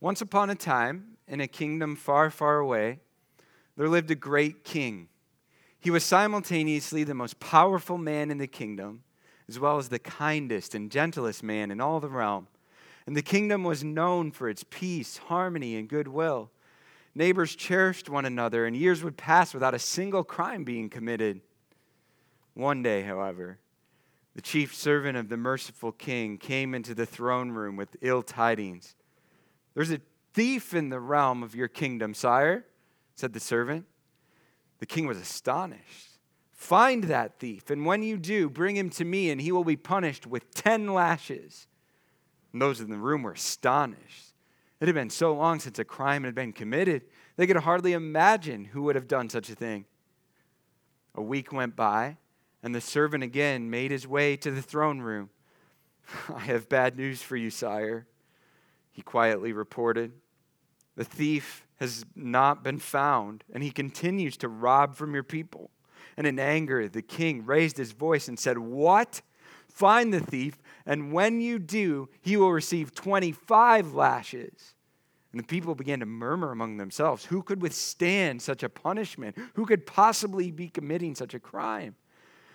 Once 0.00 0.20
upon 0.20 0.50
a 0.50 0.54
time, 0.54 1.16
in 1.26 1.40
a 1.40 1.48
kingdom 1.48 1.96
far, 1.96 2.30
far 2.30 2.58
away, 2.58 3.00
there 3.76 3.88
lived 3.88 4.10
a 4.10 4.14
great 4.14 4.64
king. 4.64 5.08
He 5.78 5.90
was 5.90 6.04
simultaneously 6.04 7.04
the 7.04 7.14
most 7.14 7.40
powerful 7.40 7.98
man 7.98 8.30
in 8.30 8.38
the 8.38 8.46
kingdom, 8.46 9.02
as 9.48 9.58
well 9.58 9.78
as 9.78 9.88
the 9.88 9.98
kindest 9.98 10.74
and 10.74 10.90
gentlest 10.90 11.42
man 11.42 11.70
in 11.70 11.80
all 11.80 12.00
the 12.00 12.08
realm. 12.08 12.48
And 13.06 13.16
the 13.16 13.22
kingdom 13.22 13.64
was 13.64 13.82
known 13.82 14.30
for 14.30 14.48
its 14.48 14.64
peace, 14.70 15.16
harmony, 15.16 15.76
and 15.76 15.88
goodwill. 15.88 16.50
Neighbors 17.14 17.54
cherished 17.54 18.08
one 18.08 18.24
another, 18.24 18.64
and 18.64 18.76
years 18.76 19.02
would 19.04 19.16
pass 19.16 19.52
without 19.52 19.74
a 19.74 19.78
single 19.78 20.24
crime 20.24 20.64
being 20.64 20.88
committed. 20.88 21.40
One 22.54 22.82
day, 22.82 23.02
however, 23.02 23.58
the 24.34 24.42
chief 24.42 24.74
servant 24.74 25.18
of 25.18 25.28
the 25.28 25.36
merciful 25.36 25.92
king 25.92 26.38
came 26.38 26.74
into 26.74 26.94
the 26.94 27.04
throne 27.04 27.50
room 27.50 27.76
with 27.76 27.96
ill 28.00 28.22
tidings. 28.22 28.94
There's 29.74 29.90
a 29.90 30.00
thief 30.32 30.72
in 30.72 30.88
the 30.88 31.00
realm 31.00 31.42
of 31.42 31.54
your 31.54 31.68
kingdom, 31.68 32.14
sire, 32.14 32.64
said 33.14 33.32
the 33.32 33.40
servant. 33.40 33.86
The 34.78 34.86
king 34.86 35.06
was 35.06 35.18
astonished. 35.18 36.11
Find 36.62 37.04
that 37.04 37.40
thief, 37.40 37.70
and 37.70 37.84
when 37.84 38.04
you 38.04 38.16
do, 38.16 38.48
bring 38.48 38.76
him 38.76 38.88
to 38.90 39.04
me, 39.04 39.30
and 39.30 39.40
he 39.40 39.50
will 39.50 39.64
be 39.64 39.74
punished 39.74 40.28
with 40.28 40.54
ten 40.54 40.94
lashes. 40.94 41.66
And 42.52 42.62
those 42.62 42.80
in 42.80 42.88
the 42.88 42.98
room 42.98 43.24
were 43.24 43.32
astonished. 43.32 44.32
It 44.78 44.86
had 44.86 44.94
been 44.94 45.10
so 45.10 45.34
long 45.34 45.58
since 45.58 45.80
a 45.80 45.84
crime 45.84 46.22
had 46.22 46.36
been 46.36 46.52
committed, 46.52 47.02
they 47.34 47.48
could 47.48 47.56
hardly 47.56 47.94
imagine 47.94 48.66
who 48.66 48.82
would 48.82 48.94
have 48.94 49.08
done 49.08 49.28
such 49.28 49.50
a 49.50 49.56
thing. 49.56 49.86
A 51.16 51.20
week 51.20 51.52
went 51.52 51.74
by, 51.74 52.18
and 52.62 52.72
the 52.72 52.80
servant 52.80 53.24
again 53.24 53.68
made 53.68 53.90
his 53.90 54.06
way 54.06 54.36
to 54.36 54.52
the 54.52 54.62
throne 54.62 55.00
room. 55.00 55.30
I 56.32 56.42
have 56.42 56.68
bad 56.68 56.96
news 56.96 57.22
for 57.22 57.34
you, 57.34 57.50
sire, 57.50 58.06
he 58.92 59.02
quietly 59.02 59.52
reported. 59.52 60.12
The 60.94 61.04
thief 61.04 61.66
has 61.80 62.04
not 62.14 62.62
been 62.62 62.78
found, 62.78 63.42
and 63.52 63.64
he 63.64 63.72
continues 63.72 64.36
to 64.36 64.48
rob 64.48 64.94
from 64.94 65.12
your 65.12 65.24
people. 65.24 65.72
And 66.16 66.26
in 66.26 66.38
anger, 66.38 66.88
the 66.88 67.02
king 67.02 67.44
raised 67.46 67.76
his 67.76 67.92
voice 67.92 68.28
and 68.28 68.38
said, 68.38 68.58
What? 68.58 69.22
Find 69.68 70.12
the 70.12 70.20
thief, 70.20 70.58
and 70.84 71.12
when 71.12 71.40
you 71.40 71.58
do, 71.58 72.10
he 72.20 72.36
will 72.36 72.52
receive 72.52 72.94
25 72.94 73.94
lashes. 73.94 74.74
And 75.32 75.40
the 75.40 75.46
people 75.46 75.74
began 75.74 76.00
to 76.00 76.06
murmur 76.06 76.52
among 76.52 76.76
themselves 76.76 77.24
Who 77.26 77.42
could 77.42 77.62
withstand 77.62 78.42
such 78.42 78.62
a 78.62 78.68
punishment? 78.68 79.36
Who 79.54 79.64
could 79.64 79.86
possibly 79.86 80.50
be 80.50 80.68
committing 80.68 81.14
such 81.14 81.34
a 81.34 81.40
crime? 81.40 81.96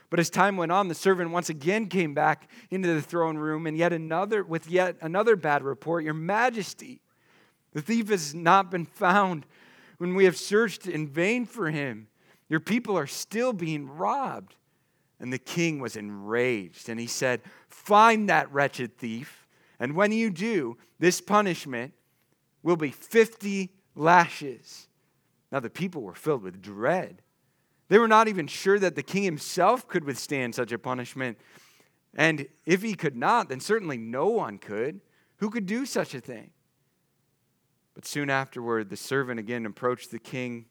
But 0.09 0.19
as 0.19 0.29
time 0.29 0.55
went 0.55 0.71
on, 0.71 0.87
the 0.87 0.95
servant 0.95 1.31
once 1.31 1.49
again 1.49 1.87
came 1.87 2.13
back 2.13 2.49
into 2.69 2.93
the 2.93 3.01
throne 3.01 3.37
room 3.37 3.67
and 3.67 3.75
yet 3.77 3.91
another 3.91 4.43
with 4.43 4.69
yet 4.69 4.95
another 5.01 5.35
bad 5.35 5.63
report, 5.63 6.03
Your 6.03 6.13
Majesty, 6.13 7.01
the 7.73 7.81
thief 7.81 8.09
has 8.09 8.33
not 8.33 8.71
been 8.71 8.85
found 8.85 9.45
when 9.97 10.15
we 10.15 10.25
have 10.25 10.37
searched 10.37 10.87
in 10.87 11.07
vain 11.07 11.45
for 11.45 11.71
him. 11.71 12.07
Your 12.49 12.59
people 12.59 12.97
are 12.97 13.07
still 13.07 13.53
being 13.53 13.87
robbed. 13.87 14.55
And 15.19 15.33
the 15.33 15.39
king 15.39 15.79
was 15.79 15.95
enraged, 15.95 16.89
and 16.89 16.99
he 16.99 17.07
said, 17.07 17.41
Find 17.69 18.29
that 18.29 18.53
wretched 18.53 18.99
thief, 18.99 19.47
and 19.79 19.95
when 19.95 20.11
you 20.11 20.29
do, 20.29 20.77
this 20.99 21.21
punishment 21.21 21.93
will 22.61 22.75
be 22.75 22.91
50 22.91 23.71
lashes. 23.95 24.87
Now 25.51 25.59
the 25.59 25.71
people 25.71 26.03
were 26.03 26.13
filled 26.13 26.43
with 26.43 26.61
dread 26.61 27.23
they 27.89 27.99
were 27.99 28.07
not 28.07 28.27
even 28.27 28.47
sure 28.47 28.79
that 28.79 28.95
the 28.95 29.03
king 29.03 29.23
himself 29.23 29.87
could 29.87 30.03
withstand 30.03 30.55
such 30.55 30.71
a 30.71 30.79
punishment. 30.79 31.37
And 32.15 32.47
if 32.65 32.81
he 32.81 32.95
could 32.95 33.15
not, 33.15 33.49
then 33.49 33.59
certainly 33.59 33.97
no 33.97 34.27
one 34.27 34.57
could. 34.57 35.01
Who 35.37 35.49
could 35.49 35.65
do 35.65 35.85
such 35.85 36.13
a 36.13 36.19
thing? 36.19 36.51
But 37.93 38.05
soon 38.05 38.29
afterward, 38.29 38.89
the 38.89 38.97
servant 38.97 39.39
again 39.39 39.65
approached 39.65 40.11
the 40.11 40.19
king 40.19 40.65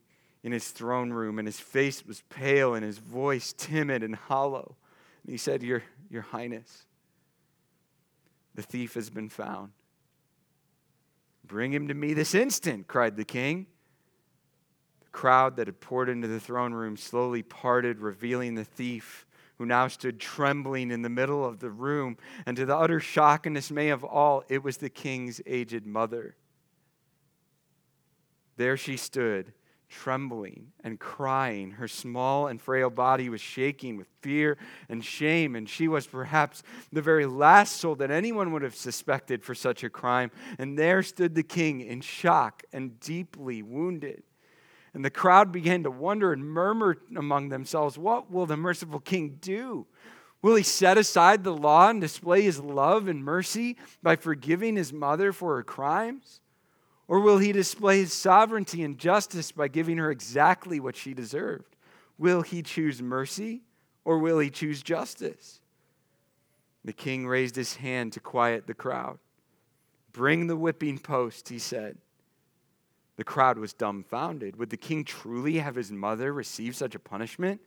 in 0.47 0.53
his 0.53 0.69
throne 0.69 1.11
room, 1.11 1.41
and 1.41 1.49
his 1.49 1.59
face 1.59 2.07
was 2.07 2.23
pale 2.29 2.77
and 2.77 2.85
his 2.85 2.99
voice 2.99 3.53
timid 3.53 4.05
and 4.05 4.15
hollow. 4.15 4.77
And 5.25 5.33
he 5.33 5.39
said, 5.39 5.61
Your, 5.61 5.83
Your 6.09 6.23
Highness, 6.23 6.87
the 8.55 8.63
thief 8.63 8.95
has 8.95 9.11
been 9.11 9.29
found. 9.29 9.73
Bring 11.45 11.73
him 11.73 11.89
to 11.89 11.95
me 11.95 12.15
this 12.15 12.33
instant, 12.33 12.87
cried 12.87 13.17
the 13.17 13.25
king 13.25 13.67
The 15.01 15.11
crowd 15.11 15.57
that 15.57 15.67
had 15.67 15.81
poured 15.81 16.09
into 16.09 16.29
the 16.29 16.39
throne 16.39 16.73
room 16.73 16.97
slowly 16.97 17.43
parted, 17.43 17.99
revealing 17.99 18.55
the 18.55 18.65
thief 18.65 19.27
who 19.59 19.67
now 19.67 19.89
stood 19.89 20.21
trembling 20.21 20.93
in 20.93 21.03
the 21.03 21.09
middle 21.09 21.45
of 21.45 21.59
the 21.59 21.71
room. 21.71 22.19
And 22.47 22.57
to 22.57 22.65
the 22.65 22.77
utter 22.77 23.01
shock 23.01 23.47
and 23.47 23.57
dismay 23.57 23.89
of 23.89 24.05
all, 24.05 24.45
it 24.49 24.63
was 24.63 24.77
the 24.77 24.91
king's 24.91 25.41
aged 25.45 25.87
mother. 25.87 26.37
There 28.57 28.77
she 28.77 28.97
stood, 28.97 29.53
trembling 29.89 30.73
and 30.83 30.99
crying. 30.99 31.73
Her 31.73 31.89
small 31.89 32.47
and 32.47 32.61
frail 32.61 32.91
body 32.91 33.29
was 33.29 33.41
shaking 33.41 33.97
with 33.97 34.09
fear 34.21 34.59
and 34.89 35.05
shame, 35.05 35.57
and 35.57 35.69
she 35.69 35.89
was 35.89 36.07
perhaps 36.07 36.63
the 36.93 37.03
very 37.03 37.27
last 37.27 37.77
soul 37.77 37.95
that 37.97 38.11
anyone 38.11 38.53
would 38.53 38.63
have 38.63 38.75
suspected 38.75 39.43
for 39.43 39.55
such 39.55 39.85
a 39.85 39.91
crime. 39.91 40.31
And 40.59 40.79
there 40.79 41.03
stood 41.03 41.35
the 41.35 41.43
king 41.43 41.81
in 41.81 42.01
shock 42.01 42.63
and 42.73 42.99
deeply 43.01 43.63
wounded. 43.63 44.23
And 44.95 45.05
the 45.05 45.11
crowd 45.11 45.53
began 45.53 45.83
to 45.83 45.91
wonder 45.91 46.33
and 46.33 46.45
murmur 46.45 46.97
among 47.15 47.51
themselves 47.51 47.99
What 47.99 48.31
will 48.31 48.47
the 48.47 48.57
merciful 48.57 49.01
king 49.01 49.39
do? 49.41 49.87
Will 50.43 50.55
he 50.55 50.63
set 50.63 50.97
aside 50.97 51.45
the 51.45 51.55
law 51.55 51.91
and 51.91 52.01
display 52.01 52.43
his 52.43 52.61
love 52.61 53.09
and 53.09 53.25
mercy 53.25 53.77
by 54.03 54.17
forgiving 54.17 54.77
his 54.77 54.93
mother 54.93 55.33
for 55.33 55.57
her 55.57 55.63
crimes? 55.63 56.41
Or 57.09 57.21
will 57.21 57.39
he 57.39 57.53
display 57.53 58.01
his 58.01 58.13
sovereignty 58.13 58.83
and 58.83 58.99
justice 58.99 59.53
by 59.53 59.69
giving 59.69 59.99
her 59.99 60.11
exactly 60.11 60.81
what 60.81 60.97
she 60.97 61.15
deserved? 61.15 61.77
Will 62.19 62.43
he 62.43 62.63
choose 62.63 63.01
mercy 63.01 63.63
or 64.05 64.19
will 64.19 64.39
he 64.39 64.51
choose 64.51 64.83
justice? 64.83 65.61
The 66.85 66.93
king 66.93 67.27
raised 67.27 67.57
his 67.57 67.77
hand 67.77 68.13
to 68.15 68.21
quiet 68.21 68.67
the 68.67 68.75
crowd. 68.75 69.19
Bring 70.13 70.47
the 70.47 70.57
whipping 70.57 70.99
post, 70.99 71.49
he 71.49 71.59
said. 71.59 71.99
The 73.17 73.25
crowd 73.25 73.59
was 73.59 73.73
dumbfounded. 73.73 74.57
Would 74.57 74.71
the 74.71 74.77
king 74.77 75.05
truly 75.05 75.59
have 75.59 75.75
his 75.75 75.91
mother 75.91 76.33
receive 76.33 76.77
such 76.77 76.95
a 76.95 76.99
punishment? 76.99 77.61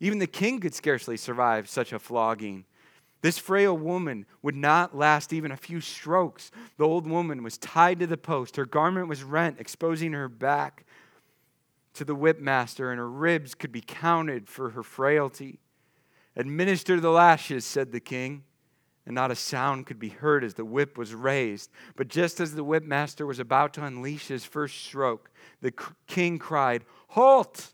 Even 0.00 0.18
the 0.18 0.26
king 0.26 0.60
could 0.60 0.74
scarcely 0.74 1.16
survive 1.16 1.68
such 1.68 1.92
a 1.92 1.98
flogging. 1.98 2.64
This 3.22 3.38
frail 3.38 3.76
woman 3.76 4.26
would 4.42 4.56
not 4.56 4.96
last 4.96 5.32
even 5.32 5.50
a 5.50 5.56
few 5.56 5.80
strokes. 5.80 6.50
The 6.76 6.84
old 6.84 7.08
woman 7.08 7.42
was 7.42 7.58
tied 7.58 7.98
to 8.00 8.06
the 8.06 8.16
post. 8.16 8.56
Her 8.56 8.66
garment 8.66 9.08
was 9.08 9.24
rent, 9.24 9.56
exposing 9.58 10.12
her 10.12 10.28
back 10.28 10.84
to 11.94 12.04
the 12.04 12.14
whipmaster, 12.14 12.90
and 12.90 12.98
her 12.98 13.10
ribs 13.10 13.54
could 13.54 13.72
be 13.72 13.80
counted 13.80 14.48
for 14.48 14.70
her 14.70 14.82
frailty. 14.82 15.60
Administer 16.36 17.00
the 17.00 17.10
lashes, 17.10 17.64
said 17.64 17.90
the 17.90 18.00
king, 18.00 18.44
and 19.06 19.14
not 19.14 19.30
a 19.30 19.36
sound 19.36 19.86
could 19.86 19.98
be 19.98 20.10
heard 20.10 20.44
as 20.44 20.54
the 20.54 20.64
whip 20.64 20.98
was 20.98 21.14
raised. 21.14 21.70
But 21.94 22.08
just 22.08 22.38
as 22.38 22.54
the 22.54 22.64
whipmaster 22.64 23.26
was 23.26 23.38
about 23.38 23.72
to 23.74 23.84
unleash 23.84 24.28
his 24.28 24.44
first 24.44 24.84
stroke, 24.84 25.30
the 25.62 25.72
king 26.06 26.38
cried, 26.38 26.84
Halt! 27.08 27.72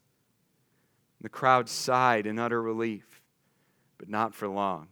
The 1.20 1.28
crowd 1.28 1.68
sighed 1.68 2.26
in 2.26 2.38
utter 2.38 2.62
relief, 2.62 3.22
but 3.98 4.08
not 4.08 4.34
for 4.34 4.46
long. 4.46 4.88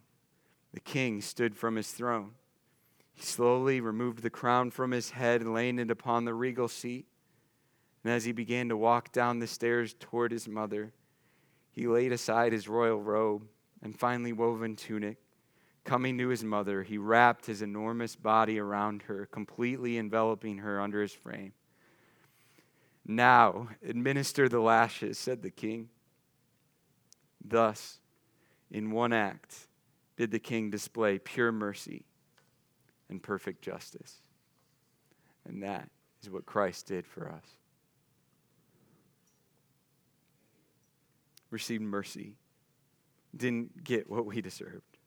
The 0.72 0.80
king 0.80 1.20
stood 1.20 1.56
from 1.56 1.76
his 1.76 1.90
throne. 1.90 2.32
He 3.12 3.22
slowly 3.22 3.80
removed 3.80 4.22
the 4.22 4.30
crown 4.30 4.70
from 4.70 4.92
his 4.92 5.10
head, 5.10 5.44
laying 5.44 5.78
it 5.78 5.90
upon 5.90 6.24
the 6.24 6.34
regal 6.34 6.68
seat. 6.68 7.06
And 8.04 8.12
as 8.12 8.24
he 8.24 8.32
began 8.32 8.68
to 8.68 8.76
walk 8.76 9.12
down 9.12 9.38
the 9.38 9.46
stairs 9.46 9.94
toward 9.98 10.32
his 10.32 10.48
mother, 10.48 10.92
he 11.70 11.86
laid 11.86 12.12
aside 12.12 12.52
his 12.52 12.68
royal 12.68 13.00
robe 13.00 13.46
and 13.82 13.98
finely 13.98 14.32
woven 14.32 14.76
tunic. 14.76 15.18
Coming 15.84 16.18
to 16.18 16.28
his 16.28 16.44
mother, 16.44 16.82
he 16.82 16.98
wrapped 16.98 17.46
his 17.46 17.62
enormous 17.62 18.14
body 18.14 18.58
around 18.58 19.02
her, 19.02 19.26
completely 19.26 19.98
enveloping 19.98 20.58
her 20.58 20.80
under 20.80 21.02
his 21.02 21.12
frame. 21.12 21.52
Now, 23.06 23.68
administer 23.84 24.48
the 24.48 24.60
lashes, 24.60 25.18
said 25.18 25.42
the 25.42 25.50
king. 25.50 25.88
Thus, 27.42 27.98
in 28.70 28.90
one 28.90 29.12
act, 29.12 29.66
did 30.20 30.30
the 30.30 30.38
king 30.38 30.68
display 30.68 31.18
pure 31.18 31.50
mercy 31.50 32.04
and 33.08 33.22
perfect 33.22 33.62
justice. 33.62 34.20
And 35.48 35.62
that 35.62 35.88
is 36.22 36.28
what 36.28 36.44
Christ 36.44 36.88
did 36.88 37.06
for 37.06 37.26
us. 37.30 37.56
Received 41.50 41.82
mercy, 41.82 42.34
didn't 43.34 43.82
get 43.82 44.10
what 44.10 44.26
we 44.26 44.42
deserved. 44.42 44.98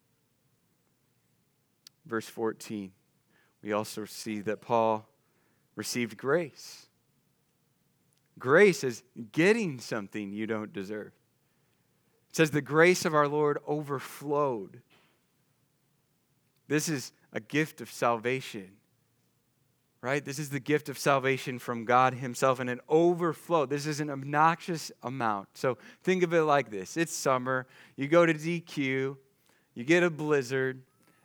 Verse 2.07 2.27
14, 2.27 2.91
we 3.61 3.71
also 3.71 4.05
see 4.05 4.39
that 4.39 4.61
Paul 4.61 5.07
received 5.75 6.17
grace. 6.17 6.87
Grace 8.39 8.83
is 8.83 9.03
getting 9.31 9.79
something 9.79 10.33
you 10.33 10.47
don't 10.47 10.73
deserve. 10.73 11.11
It 12.31 12.35
says, 12.35 12.49
The 12.49 12.63
grace 12.63 13.05
of 13.05 13.13
our 13.13 13.27
Lord 13.27 13.59
overflowed. 13.67 14.81
This 16.67 16.89
is 16.89 17.11
a 17.31 17.39
gift 17.39 17.81
of 17.81 17.91
salvation, 17.91 18.71
right? 20.01 20.23
This 20.23 20.39
is 20.39 20.49
the 20.49 20.59
gift 20.59 20.89
of 20.89 20.97
salvation 20.97 21.59
from 21.59 21.85
God 21.85 22.15
Himself, 22.15 22.59
and 22.59 22.69
an 22.69 22.79
overflow. 22.87 23.65
This 23.65 23.85
is 23.85 23.99
an 23.99 24.09
obnoxious 24.09 24.91
amount. 25.01 25.49
So 25.55 25.77
think 26.03 26.23
of 26.23 26.33
it 26.33 26.43
like 26.43 26.71
this 26.71 26.97
it's 26.97 27.15
summer, 27.15 27.67
you 27.95 28.07
go 28.07 28.25
to 28.25 28.33
DQ, 28.33 29.17
you 29.75 29.83
get 29.83 30.03
a 30.03 30.09
blizzard, 30.09 30.83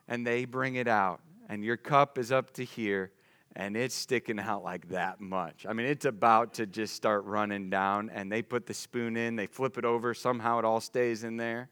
and 0.09 0.27
they 0.27 0.45
bring 0.45 0.77
it 0.77 0.89
out, 0.89 1.21
and 1.49 1.65
your 1.65 1.77
cup 1.77 2.19
is 2.19 2.33
up 2.33 2.53
to 2.55 2.65
here 2.65 3.13
and 3.59 3.77
it's 3.77 3.95
sticking 3.95 4.39
out 4.39 4.63
like 4.63 4.89
that 4.91 5.21
much. 5.21 5.67
I 5.69 5.73
mean, 5.73 5.87
it's 5.87 6.05
about 6.05 6.55
to 6.55 6.67
just 6.67 6.95
start 6.95 7.25
running 7.25 7.71
down, 7.71 8.09
and 8.09 8.31
they 8.31 8.41
put 8.41 8.67
the 8.67 8.75
spoon 8.75 9.17
in, 9.17 9.35
they 9.35 9.47
flip 9.47 9.77
it 9.77 9.85
over, 9.85 10.15
somehow 10.15 10.61
it 10.61 10.65
all 10.65 10.81
stays 10.81 11.25
in 11.25 11.37
there, 11.37 11.69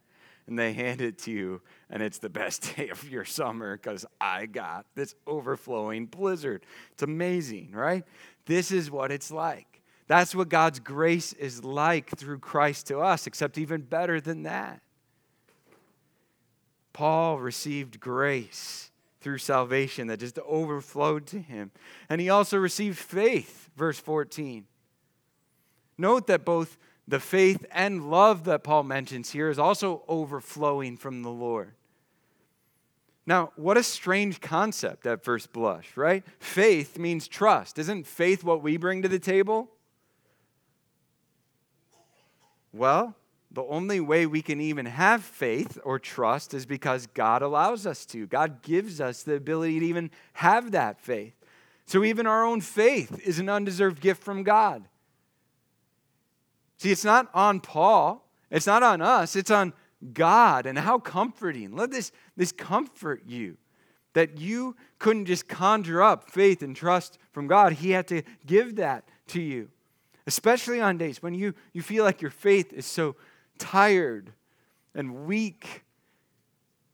and 0.46 0.58
they 0.58 0.72
hand 0.72 1.00
it 1.00 1.18
to 1.18 1.32
you, 1.32 1.60
and 1.90 2.02
it's 2.02 2.18
the 2.18 2.28
best 2.28 2.74
day 2.76 2.88
of 2.88 3.08
your 3.08 3.24
summer 3.24 3.76
because 3.76 4.06
I 4.20 4.46
got 4.46 4.86
this 4.94 5.14
overflowing 5.26 6.06
blizzard. 6.06 6.64
It's 6.92 7.02
amazing, 7.02 7.72
right? 7.72 8.04
This 8.46 8.70
is 8.70 8.90
what 8.90 9.10
it's 9.10 9.30
like. 9.30 9.82
That's 10.08 10.34
what 10.34 10.48
God's 10.48 10.78
grace 10.78 11.32
is 11.32 11.64
like 11.64 12.16
through 12.16 12.38
Christ 12.38 12.86
to 12.88 13.00
us, 13.00 13.26
except 13.26 13.58
even 13.58 13.82
better 13.82 14.20
than 14.20 14.44
that. 14.44 14.80
Paul 16.92 17.38
received 17.38 18.00
grace 18.00 18.90
through 19.20 19.38
salvation 19.38 20.06
that 20.06 20.20
just 20.20 20.38
overflowed 20.38 21.26
to 21.26 21.40
him. 21.40 21.72
And 22.08 22.20
he 22.20 22.30
also 22.30 22.56
received 22.56 22.96
faith, 22.96 23.68
verse 23.76 23.98
14. 23.98 24.64
Note 25.98 26.28
that 26.28 26.44
both 26.44 26.78
the 27.08 27.20
faith 27.20 27.64
and 27.70 28.10
love 28.10 28.44
that 28.44 28.64
Paul 28.64 28.82
mentions 28.82 29.30
here 29.30 29.48
is 29.48 29.58
also 29.58 30.02
overflowing 30.08 30.96
from 30.96 31.22
the 31.22 31.30
Lord. 31.30 31.72
Now, 33.26 33.52
what 33.56 33.76
a 33.76 33.82
strange 33.82 34.40
concept 34.40 35.06
at 35.06 35.24
first 35.24 35.52
blush, 35.52 35.96
right? 35.96 36.24
Faith 36.38 36.98
means 36.98 37.26
trust. 37.26 37.78
Isn't 37.78 38.06
faith 38.06 38.44
what 38.44 38.62
we 38.62 38.76
bring 38.76 39.02
to 39.02 39.08
the 39.08 39.18
table? 39.18 39.68
Well, 42.72 43.16
the 43.50 43.64
only 43.64 44.00
way 44.00 44.26
we 44.26 44.42
can 44.42 44.60
even 44.60 44.86
have 44.86 45.24
faith 45.24 45.78
or 45.82 45.98
trust 45.98 46.54
is 46.54 46.66
because 46.66 47.06
God 47.06 47.42
allows 47.42 47.86
us 47.86 48.04
to. 48.06 48.26
God 48.26 48.62
gives 48.62 49.00
us 49.00 49.22
the 49.22 49.34
ability 49.34 49.80
to 49.80 49.86
even 49.86 50.10
have 50.34 50.72
that 50.72 51.00
faith. 51.00 51.34
So 51.86 52.04
even 52.04 52.26
our 52.26 52.44
own 52.44 52.60
faith 52.60 53.20
is 53.24 53.38
an 53.38 53.48
undeserved 53.48 54.00
gift 54.00 54.22
from 54.22 54.42
God. 54.42 54.84
See, 56.78 56.90
it's 56.90 57.04
not 57.04 57.28
on 57.32 57.60
Paul, 57.60 58.28
it's 58.50 58.66
not 58.66 58.82
on 58.82 59.00
us, 59.00 59.36
it's 59.36 59.50
on 59.50 59.72
God. 60.12 60.66
And 60.66 60.78
how 60.78 60.98
comforting. 60.98 61.74
Let 61.74 61.90
this, 61.90 62.12
this 62.36 62.52
comfort 62.52 63.22
you 63.26 63.56
that 64.12 64.38
you 64.38 64.76
couldn't 64.98 65.26
just 65.26 65.46
conjure 65.46 66.02
up 66.02 66.30
faith 66.30 66.62
and 66.62 66.74
trust 66.74 67.18
from 67.32 67.46
God. 67.46 67.74
He 67.74 67.90
had 67.90 68.06
to 68.08 68.22
give 68.46 68.76
that 68.76 69.04
to 69.28 69.42
you, 69.42 69.68
especially 70.26 70.80
on 70.80 70.96
days 70.96 71.22
when 71.22 71.34
you, 71.34 71.54
you 71.72 71.82
feel 71.82 72.02
like 72.04 72.22
your 72.22 72.30
faith 72.30 72.72
is 72.72 72.86
so 72.86 73.16
tired 73.58 74.32
and 74.94 75.26
weak 75.26 75.84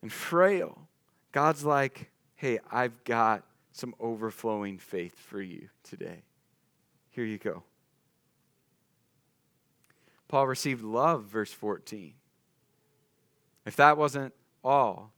and 0.03 0.13
frail. 0.13 0.89
God's 1.31 1.65
like, 1.65 2.11
hey, 2.35 2.59
I've 2.71 3.05
got 3.05 3.45
some 3.71 3.95
overflowing 4.01 4.79
faith 4.79 5.19
for 5.19 5.41
you 5.41 5.69
today. 5.85 6.25
Here 7.11 7.25
you 7.25 7.39
go. 7.39 7.63
Paul 10.33 10.47
received 10.47 10.83
love, 10.83 11.25
verse 11.25 11.53
14. 11.53 12.15
If 13.67 13.77
that 13.77 13.99
wasn't 13.99 14.33
all, 14.65 15.13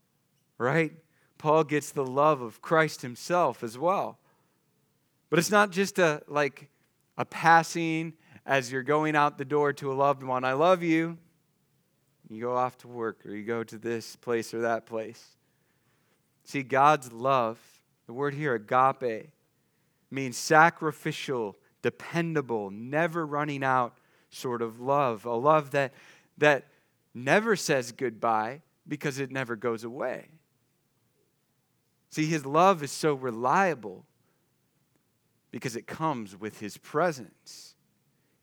right? 0.59 0.93
Paul 1.39 1.63
gets 1.63 1.93
the 1.93 2.05
love 2.05 2.41
of 2.41 2.61
Christ 2.61 3.03
himself 3.03 3.63
as 3.63 3.79
well. 3.79 4.19
But 5.31 5.39
it's 5.39 5.53
not 5.53 5.71
just 5.71 6.01
a 6.01 6.23
like 6.27 6.69
a 7.17 7.25
passing 7.25 8.15
as 8.45 8.73
you're 8.73 8.83
going 8.83 9.15
out 9.15 9.39
the 9.39 9.45
door 9.45 9.73
to 9.75 9.93
a 9.93 9.95
loved 9.95 10.25
one. 10.25 10.43
I 10.43 10.55
love 10.55 10.83
you. 10.83 11.17
You 12.29 12.41
go 12.41 12.57
off 12.57 12.77
to 12.79 12.89
work 12.89 13.25
or 13.25 13.31
you 13.37 13.45
go 13.45 13.63
to 13.63 13.79
this 13.79 14.17
place 14.17 14.53
or 14.53 14.63
that 14.63 14.85
place. 14.85 15.25
See, 16.43 16.65
God's 16.65 17.13
love, 17.13 17.61
the 18.09 18.13
word 18.13 18.35
here, 18.35 18.57
agape, 18.57 19.31
means 20.11 20.37
sacrificial, 20.37 21.57
dependable, 21.83 22.73
never 22.73 23.25
running 23.25 23.63
out 23.63 23.97
sort 24.35 24.63
of 24.63 24.81
love. 24.81 25.25
A 25.25 25.35
love 25.35 25.71
that, 25.71 25.93
that 26.39 26.67
never 27.15 27.57
says 27.57 27.93
goodbye 27.93 28.63
because 28.87 29.19
it 29.19 29.31
never 29.31 29.57
goes 29.57 29.85
away. 29.85 30.29
See, 32.11 32.27
his 32.27 32.47
love 32.47 32.83
is 32.83 32.93
so 32.93 33.15
reliable 33.15 34.05
because 35.51 35.77
it 35.77 35.87
comes 35.87 36.39
with 36.39 36.61
his 36.61 36.77
presence. 36.77 37.75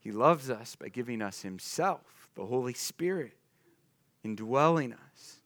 He 0.00 0.10
loves 0.10 0.50
us 0.50 0.76
by 0.76 0.88
giving 0.88 1.22
us 1.22 1.42
himself, 1.42 2.30
the 2.34 2.46
Holy 2.46 2.74
Spirit 2.74 3.36
indwelling 4.24 4.92
us, 4.92 5.40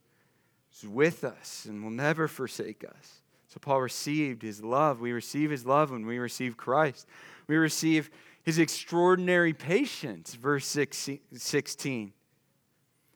is 0.77 0.89
with 0.89 1.25
us, 1.25 1.67
and 1.69 1.83
will 1.83 1.91
never 1.91 2.29
forsake 2.29 2.85
us. 2.85 3.23
So 3.49 3.59
Paul 3.61 3.81
received 3.81 4.43
his 4.43 4.63
love. 4.63 5.01
We 5.01 5.13
receive 5.13 5.51
his 5.51 5.65
love 5.65 5.91
when 5.91 6.05
we 6.05 6.19
receive 6.19 6.57
Christ. 6.57 7.07
We 7.47 7.57
receive 7.57 8.11
his 8.47 8.61
extraordinary 8.61 9.53
patience, 9.53 10.35
verse 10.35 10.65
16. 10.65 12.13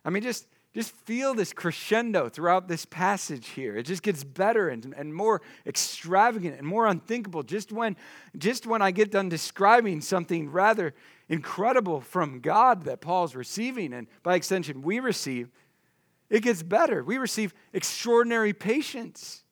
I 0.05 0.11
mean, 0.11 0.25
just, 0.25 0.49
just 0.75 0.90
feel 0.90 1.35
this 1.35 1.53
crescendo 1.53 2.29
throughout 2.29 2.66
this 2.66 2.85
passage 2.85 3.51
here. 3.51 3.77
It 3.77 3.85
just 3.85 4.03
gets 4.03 4.25
better 4.25 4.69
and, 4.69 4.93
and 4.99 5.14
more 5.14 5.40
extravagant 5.64 6.59
and 6.59 6.66
more 6.66 6.88
unthinkable 6.88 7.45
just 7.45 7.71
when, 7.71 7.97
just 8.37 8.66
when 8.66 8.83
I 8.83 8.90
get 8.90 9.12
done 9.12 9.29
describing 9.29 10.01
something 10.01 10.51
rather 10.51 10.95
incredible 11.29 12.01
from 12.01 12.40
God 12.40 12.83
that 12.87 13.01
Paul's 13.01 13.37
receiving, 13.37 13.93
and 13.93 14.09
by 14.25 14.35
extension, 14.35 14.83
we 14.83 14.99
receive, 14.99 15.49
it 16.29 16.43
gets 16.43 16.64
better. 16.64 17.05
We 17.05 17.19
receive 17.19 17.55
extraordinary 17.73 18.53
patience. 18.53 19.45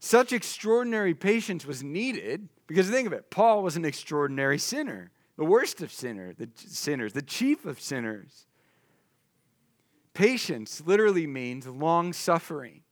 Such 0.00 0.32
extraordinary 0.32 1.14
patience 1.14 1.64
was 1.64 1.84
needed 1.84 2.48
because 2.70 2.88
think 2.88 3.08
of 3.08 3.12
it 3.12 3.30
Paul 3.30 3.64
was 3.64 3.74
an 3.74 3.84
extraordinary 3.84 4.56
sinner, 4.56 5.10
the 5.36 5.44
worst 5.44 5.82
of 5.82 5.92
sinner, 5.92 6.32
the 6.32 6.48
sinners, 6.54 7.12
the 7.12 7.20
chief 7.20 7.66
of 7.66 7.80
sinners. 7.80 8.46
Patience 10.14 10.80
literally 10.86 11.26
means 11.26 11.66
long 11.66 12.12
suffering. 12.12 12.82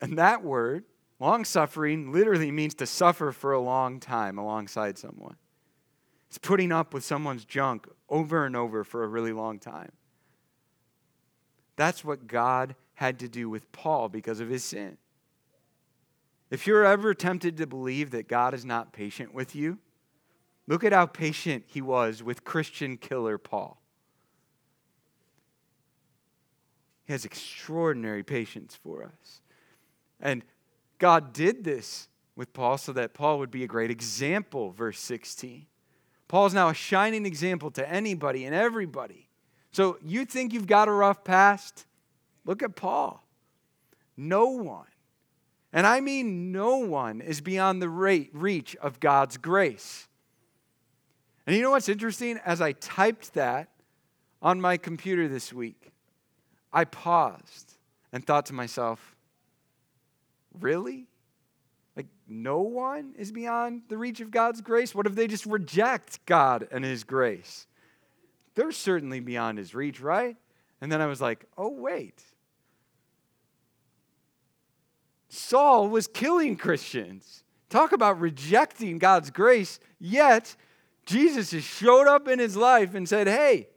And 0.00 0.18
that 0.18 0.42
word, 0.42 0.86
long 1.20 1.44
suffering, 1.44 2.10
literally 2.10 2.50
means 2.50 2.74
to 2.76 2.86
suffer 2.86 3.30
for 3.30 3.52
a 3.52 3.60
long 3.60 4.00
time 4.00 4.38
alongside 4.38 4.98
someone. 4.98 5.36
It's 6.28 6.38
putting 6.38 6.72
up 6.72 6.92
with 6.92 7.04
someone's 7.04 7.44
junk 7.44 7.86
over 8.08 8.44
and 8.44 8.56
over 8.56 8.82
for 8.82 9.04
a 9.04 9.08
really 9.08 9.32
long 9.32 9.60
time. 9.60 9.92
That's 11.76 12.04
what 12.04 12.26
God 12.26 12.74
had 12.94 13.20
to 13.20 13.28
do 13.28 13.48
with 13.48 13.70
Paul 13.70 14.08
because 14.08 14.40
of 14.40 14.48
his 14.48 14.64
sin. 14.64 14.98
If 16.50 16.66
you're 16.66 16.84
ever 16.84 17.12
tempted 17.14 17.56
to 17.56 17.66
believe 17.66 18.10
that 18.10 18.28
God 18.28 18.54
is 18.54 18.64
not 18.64 18.92
patient 18.92 19.34
with 19.34 19.54
you, 19.54 19.78
look 20.66 20.84
at 20.84 20.92
how 20.92 21.06
patient 21.06 21.64
he 21.66 21.80
was 21.80 22.22
with 22.22 22.44
Christian 22.44 22.96
killer 22.96 23.38
Paul. 23.38 23.80
He 27.06 27.12
has 27.12 27.24
extraordinary 27.24 28.22
patience 28.22 28.74
for 28.74 29.04
us. 29.04 29.40
And 30.20 30.42
God 30.98 31.32
did 31.32 31.64
this 31.64 32.08
with 32.34 32.52
Paul 32.52 32.78
so 32.78 32.92
that 32.92 33.14
Paul 33.14 33.38
would 33.38 33.50
be 33.50 33.64
a 33.64 33.68
great 33.68 33.90
example, 33.90 34.70
verse 34.70 34.98
16. 35.00 35.66
Paul 36.28 36.46
is 36.46 36.54
now 36.54 36.68
a 36.68 36.74
shining 36.74 37.26
example 37.26 37.70
to 37.72 37.88
anybody 37.88 38.44
and 38.44 38.54
everybody. 38.54 39.28
So 39.70 39.98
you 40.04 40.24
think 40.24 40.52
you've 40.52 40.66
got 40.66 40.88
a 40.88 40.92
rough 40.92 41.22
past? 41.22 41.86
Look 42.44 42.62
at 42.62 42.74
Paul. 42.74 43.22
No 44.16 44.48
one, 44.48 44.86
and 45.76 45.86
I 45.86 46.00
mean 46.00 46.52
no 46.52 46.78
one, 46.78 47.20
is 47.20 47.42
beyond 47.42 47.82
the 47.82 47.90
reach 47.90 48.76
of 48.76 48.98
God's 48.98 49.36
grace. 49.36 50.08
And 51.46 51.54
you 51.54 51.60
know 51.60 51.72
what's 51.72 51.90
interesting? 51.90 52.40
As 52.46 52.62
I 52.62 52.72
typed 52.72 53.34
that 53.34 53.68
on 54.40 54.58
my 54.58 54.78
computer 54.78 55.28
this 55.28 55.52
week, 55.52 55.92
I 56.72 56.86
paused 56.86 57.74
and 58.10 58.26
thought 58.26 58.46
to 58.46 58.54
myself, 58.54 59.14
really? 60.58 61.08
Like, 61.94 62.06
no 62.26 62.62
one 62.62 63.12
is 63.18 63.30
beyond 63.30 63.82
the 63.90 63.98
reach 63.98 64.22
of 64.22 64.30
God's 64.30 64.62
grace? 64.62 64.94
What 64.94 65.06
if 65.06 65.14
they 65.14 65.26
just 65.26 65.44
reject 65.44 66.24
God 66.24 66.68
and 66.70 66.86
His 66.86 67.04
grace? 67.04 67.66
They're 68.54 68.72
certainly 68.72 69.20
beyond 69.20 69.58
His 69.58 69.74
reach, 69.74 70.00
right? 70.00 70.38
And 70.80 70.90
then 70.90 71.02
I 71.02 71.06
was 71.06 71.20
like, 71.20 71.44
oh, 71.58 71.68
wait. 71.68 72.22
Saul 75.36 75.88
was 75.88 76.06
killing 76.06 76.56
Christians. 76.56 77.44
Talk 77.68 77.92
about 77.92 78.20
rejecting 78.20 78.98
God's 78.98 79.30
grace, 79.30 79.78
yet 79.98 80.56
Jesus 81.04 81.50
just 81.50 81.68
showed 81.68 82.06
up 82.06 82.26
in 82.26 82.38
his 82.38 82.56
life 82.56 82.94
and 82.94 83.08
said, 83.08 83.26
Hey, 83.26 83.68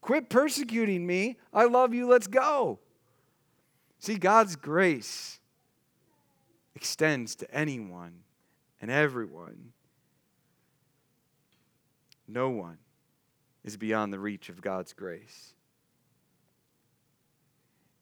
quit 0.00 0.28
persecuting 0.28 1.06
me. 1.06 1.36
I 1.52 1.64
love 1.64 1.92
you. 1.94 2.08
Let's 2.08 2.26
go. 2.26 2.78
See, 3.98 4.16
God's 4.16 4.56
grace 4.56 5.38
extends 6.74 7.34
to 7.36 7.54
anyone 7.54 8.20
and 8.80 8.90
everyone. 8.90 9.72
No 12.26 12.48
one 12.48 12.78
is 13.64 13.76
beyond 13.76 14.12
the 14.12 14.18
reach 14.18 14.48
of 14.48 14.62
God's 14.62 14.92
grace. 14.92 15.54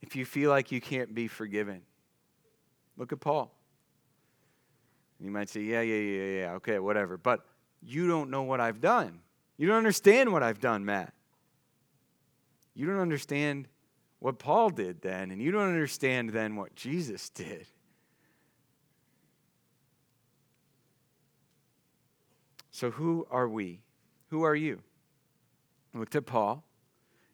If 0.01 0.15
you 0.15 0.25
feel 0.25 0.51
like 0.51 0.71
you 0.71 0.81
can't 0.81 1.15
be 1.15 1.27
forgiven, 1.27 1.83
look 2.99 3.13
at 3.13 3.21
Paul. 3.21 3.55
You 5.21 5.31
might 5.31 5.49
say, 5.49 5.63
yeah, 5.63 5.81
yeah, 5.81 5.97
yeah, 5.97 6.41
yeah, 6.41 6.53
okay, 6.55 6.79
whatever. 6.79 7.17
But 7.17 7.41
you 7.83 8.07
don't 8.07 8.31
know 8.31 8.43
what 8.43 8.61
I've 8.61 8.81
done. 8.81 9.21
You 9.57 9.67
don't 9.67 9.79
understand 9.79 10.33
what 10.33 10.43
I've 10.43 10.61
done, 10.61 10.85
Matt. 10.85 11.15
You 12.75 12.87
don't 12.87 13.01
understand 13.01 13.67
what 14.21 14.39
Paul 14.39 14.71
did 14.71 15.01
then, 15.01 15.31
and 15.31 15.41
you 15.41 15.51
don't 15.51 15.69
understand 15.69 16.31
then 16.31 16.57
what 16.57 16.75
Jesus 16.75 17.31
did. 17.31 17.67
So, 22.71 22.93
who 22.93 23.27
are 23.31 23.49
we? 23.49 23.81
Who 24.29 24.43
are 24.43 24.55
you? 24.55 24.81
Look 25.95 26.11
to 26.11 26.23
Paul. 26.23 26.65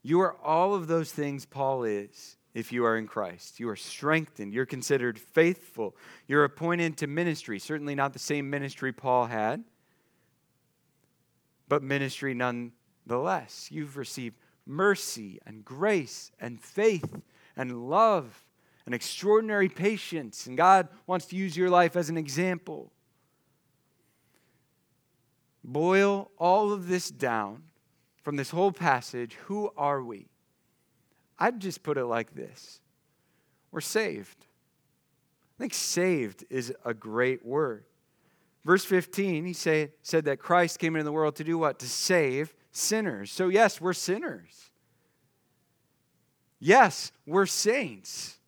You 0.02 0.20
are 0.20 0.36
all 0.42 0.74
of 0.74 0.86
those 0.86 1.12
things 1.12 1.44
Paul 1.44 1.84
is 1.84 2.36
if 2.54 2.72
you 2.72 2.84
are 2.84 2.96
in 2.96 3.06
Christ. 3.06 3.58
You 3.58 3.68
are 3.68 3.76
strengthened. 3.76 4.54
You're 4.54 4.64
considered 4.64 5.18
faithful. 5.18 5.96
You're 6.28 6.44
appointed 6.44 6.96
to 6.98 7.06
ministry. 7.06 7.58
Certainly 7.58 7.96
not 7.96 8.12
the 8.12 8.18
same 8.18 8.48
ministry 8.48 8.92
Paul 8.92 9.26
had, 9.26 9.64
but 11.68 11.82
ministry 11.82 12.32
nonetheless. 12.32 13.68
You've 13.70 13.96
received 13.96 14.36
mercy 14.66 15.40
and 15.44 15.64
grace 15.64 16.30
and 16.40 16.60
faith 16.60 17.20
and 17.56 17.90
love 17.90 18.44
and 18.86 18.94
extraordinary 18.94 19.68
patience. 19.68 20.46
And 20.46 20.56
God 20.56 20.88
wants 21.06 21.26
to 21.26 21.36
use 21.36 21.56
your 21.56 21.70
life 21.70 21.96
as 21.96 22.08
an 22.08 22.16
example 22.16 22.92
boil 25.64 26.30
all 26.38 26.72
of 26.72 26.88
this 26.88 27.08
down 27.08 27.62
from 28.22 28.36
this 28.36 28.50
whole 28.50 28.70
passage, 28.70 29.34
who 29.46 29.70
are 29.76 30.02
we? 30.02 30.28
I'd 31.44 31.60
just 31.60 31.82
put 31.82 31.98
it 31.98 32.06
like 32.06 32.34
this 32.34 32.80
We're 33.70 33.82
saved. 33.82 34.46
I 35.58 35.62
think 35.62 35.74
saved 35.74 36.44
is 36.48 36.72
a 36.86 36.94
great 36.94 37.44
word. 37.44 37.84
Verse 38.64 38.84
15, 38.84 39.44
he 39.44 39.52
say, 39.52 39.92
said 40.02 40.24
that 40.24 40.38
Christ 40.38 40.78
came 40.78 40.96
into 40.96 41.04
the 41.04 41.12
world 41.12 41.36
to 41.36 41.44
do 41.44 41.58
what? 41.58 41.78
To 41.80 41.86
save 41.86 42.54
sinners. 42.72 43.30
So, 43.30 43.48
yes, 43.48 43.78
we're 43.78 43.92
sinners. 43.92 44.70
Yes, 46.60 47.12
we're 47.26 47.44
saints. 47.44 48.38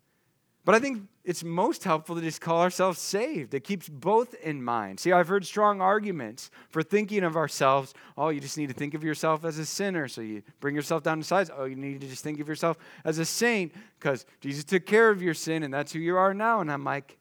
But 0.64 0.74
I 0.74 0.78
think 0.78 1.02
it's 1.26 1.42
most 1.42 1.82
helpful 1.82 2.14
to 2.14 2.22
just 2.22 2.40
call 2.40 2.62
ourselves 2.62 3.00
saved. 3.00 3.52
It 3.52 3.64
keeps 3.64 3.88
both 3.88 4.32
in 4.34 4.62
mind. 4.62 5.00
See, 5.00 5.10
I've 5.10 5.26
heard 5.26 5.44
strong 5.44 5.80
arguments 5.80 6.52
for 6.68 6.84
thinking 6.84 7.24
of 7.24 7.34
ourselves. 7.36 7.94
Oh, 8.16 8.28
you 8.28 8.38
just 8.38 8.56
need 8.56 8.68
to 8.68 8.74
think 8.74 8.94
of 8.94 9.02
yourself 9.02 9.44
as 9.44 9.58
a 9.58 9.66
sinner. 9.66 10.06
So 10.06 10.20
you 10.20 10.44
bring 10.60 10.76
yourself 10.76 11.02
down 11.02 11.18
to 11.18 11.24
size. 11.24 11.50
Oh, 11.54 11.64
you 11.64 11.74
need 11.74 12.00
to 12.00 12.06
just 12.06 12.22
think 12.22 12.38
of 12.38 12.46
yourself 12.46 12.78
as 13.04 13.18
a 13.18 13.24
saint 13.24 13.74
because 13.98 14.24
Jesus 14.40 14.62
took 14.62 14.86
care 14.86 15.10
of 15.10 15.20
your 15.20 15.34
sin 15.34 15.64
and 15.64 15.74
that's 15.74 15.92
who 15.92 15.98
you 15.98 16.16
are 16.16 16.32
now. 16.32 16.60
And 16.60 16.70
I'm 16.70 16.84
like, 16.84 17.18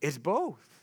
it's 0.00 0.18
both. 0.18 0.82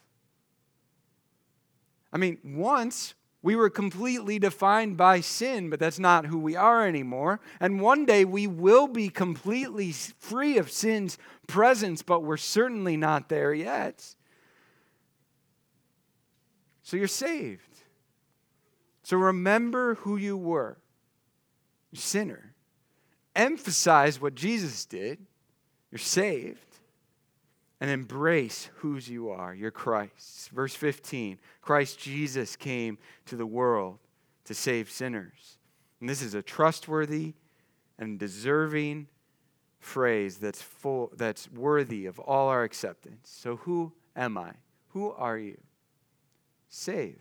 I 2.11 2.17
mean, 2.17 2.39
once 2.43 3.13
we 3.41 3.55
were 3.55 3.69
completely 3.69 4.37
defined 4.37 4.97
by 4.97 5.21
sin, 5.21 5.69
but 5.69 5.79
that's 5.79 5.99
not 5.99 6.25
who 6.25 6.37
we 6.37 6.55
are 6.55 6.85
anymore. 6.85 7.39
And 7.59 7.79
one 7.79 8.05
day 8.05 8.25
we 8.25 8.47
will 8.47 8.87
be 8.87 9.09
completely 9.09 9.91
free 9.91 10.57
of 10.57 10.69
sin's 10.69 11.17
presence, 11.47 12.01
but 12.01 12.21
we're 12.23 12.37
certainly 12.37 12.97
not 12.97 13.29
there 13.29 13.53
yet. 13.53 14.15
So 16.83 16.97
you're 16.97 17.07
saved. 17.07 17.61
So 19.03 19.15
remember 19.15 19.95
who 19.95 20.17
you 20.17 20.35
were 20.35 20.77
sinner. 21.93 22.53
Emphasize 23.35 24.19
what 24.19 24.35
Jesus 24.35 24.85
did. 24.85 25.19
You're 25.91 25.99
saved 25.99 26.68
and 27.81 27.89
embrace 27.89 28.69
whose 28.75 29.09
you 29.09 29.29
are. 29.29 29.53
You're 29.53 29.71
Christ. 29.71 30.49
Verse 30.49 30.75
15 30.75 31.39
Christ 31.61 31.99
Jesus 31.99 32.55
came 32.55 32.97
to 33.25 33.35
the 33.35 33.45
world 33.45 33.99
to 34.45 34.53
save 34.53 34.91
sinners. 34.91 35.57
And 35.99 36.09
this 36.09 36.21
is 36.21 36.33
a 36.33 36.41
trustworthy 36.41 37.33
and 37.97 38.19
deserving 38.19 39.07
phrase 39.79 40.37
that's 40.37 40.61
full 40.61 41.11
that's 41.15 41.49
worthy 41.51 42.05
of 42.05 42.19
all 42.19 42.49
our 42.49 42.63
acceptance. 42.63 43.29
So 43.31 43.57
who 43.57 43.93
am 44.15 44.37
I? 44.37 44.53
Who 44.89 45.11
are 45.11 45.37
you? 45.37 45.57
Saved. 46.67 47.17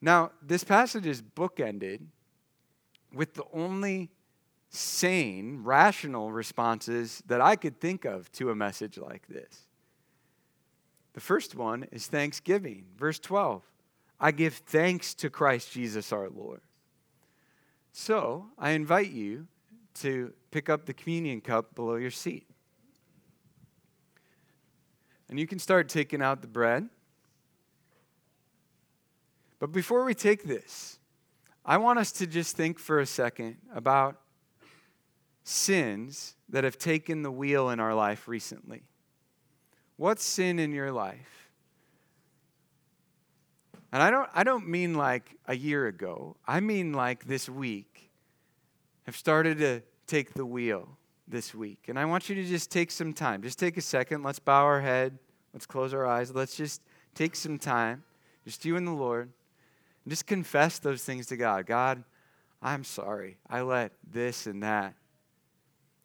Now, 0.00 0.32
this 0.42 0.64
passage 0.64 1.06
is 1.06 1.22
bookended 1.22 2.00
with 3.12 3.34
the 3.34 3.44
only 3.52 4.10
sane, 4.68 5.60
rational 5.62 6.32
responses 6.32 7.22
that 7.26 7.40
I 7.40 7.56
could 7.56 7.80
think 7.80 8.04
of 8.04 8.30
to 8.32 8.50
a 8.50 8.54
message 8.54 8.98
like 8.98 9.26
this. 9.28 9.66
The 11.14 11.20
first 11.20 11.54
one 11.54 11.86
is 11.92 12.06
thanksgiving. 12.06 12.84
Verse 12.96 13.18
12 13.18 13.62
I 14.18 14.30
give 14.30 14.54
thanks 14.54 15.14
to 15.14 15.30
Christ 15.30 15.72
Jesus 15.72 16.12
our 16.12 16.28
Lord. 16.28 16.60
So 17.92 18.46
I 18.58 18.70
invite 18.70 19.10
you 19.10 19.46
to 20.00 20.32
pick 20.50 20.68
up 20.68 20.84
the 20.84 20.92
communion 20.92 21.40
cup 21.40 21.74
below 21.74 21.96
your 21.96 22.10
seat. 22.10 22.46
And 25.28 25.40
you 25.40 25.46
can 25.46 25.58
start 25.58 25.88
taking 25.88 26.22
out 26.22 26.40
the 26.40 26.46
bread. 26.46 26.88
But 29.58 29.72
before 29.72 30.04
we 30.04 30.14
take 30.14 30.44
this, 30.44 30.98
I 31.64 31.78
want 31.78 31.98
us 31.98 32.12
to 32.12 32.26
just 32.26 32.56
think 32.56 32.78
for 32.78 33.00
a 33.00 33.06
second 33.06 33.56
about 33.74 34.20
sins 35.48 36.34
that 36.48 36.64
have 36.64 36.76
taken 36.76 37.22
the 37.22 37.30
wheel 37.30 37.70
in 37.70 37.78
our 37.78 37.94
life 37.94 38.26
recently? 38.26 38.82
What 39.96 40.18
sin 40.18 40.58
in 40.58 40.72
your 40.72 40.90
life 40.90 41.50
And 43.92 44.02
I 44.02 44.10
don't, 44.10 44.28
I 44.34 44.42
don't 44.42 44.68
mean 44.68 44.94
like 44.94 45.36
a 45.46 45.56
year 45.56 45.86
ago, 45.86 46.36
I 46.46 46.60
mean 46.60 46.92
like 46.92 47.26
this 47.26 47.48
week, 47.48 48.10
have 49.04 49.16
started 49.16 49.58
to 49.58 49.82
take 50.08 50.34
the 50.34 50.44
wheel 50.44 50.98
this 51.28 51.54
week. 51.54 51.84
And 51.88 51.98
I 51.98 52.04
want 52.04 52.28
you 52.28 52.34
to 52.34 52.44
just 52.44 52.70
take 52.70 52.90
some 52.90 53.12
time. 53.12 53.42
Just 53.42 53.58
take 53.58 53.76
a 53.76 53.80
second. 53.80 54.24
Let's 54.24 54.40
bow 54.40 54.64
our 54.64 54.80
head. 54.80 55.18
Let's 55.54 55.64
close 55.64 55.94
our 55.94 56.04
eyes. 56.04 56.34
Let's 56.34 56.56
just 56.56 56.82
take 57.14 57.36
some 57.36 57.58
time, 57.58 58.02
just 58.44 58.64
you 58.64 58.76
and 58.76 58.86
the 58.86 58.92
Lord, 58.92 59.30
and 60.04 60.10
just 60.10 60.26
confess 60.26 60.80
those 60.80 61.04
things 61.04 61.26
to 61.28 61.36
God. 61.36 61.66
God, 61.66 62.02
I'm 62.60 62.82
sorry. 62.82 63.38
I 63.48 63.62
let 63.62 63.92
this 64.10 64.46
and 64.46 64.62
that 64.64 64.94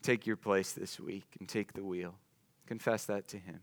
take 0.02 0.26
your 0.26 0.36
place 0.36 0.74
this 0.74 0.99
week 0.99 1.28
and 1.39 1.47
take 1.47 1.74
the 1.74 1.84
wheel. 1.84 2.16
Confess 2.68 3.06
that 3.06 3.28
to 3.30 3.38
Him. 3.38 3.62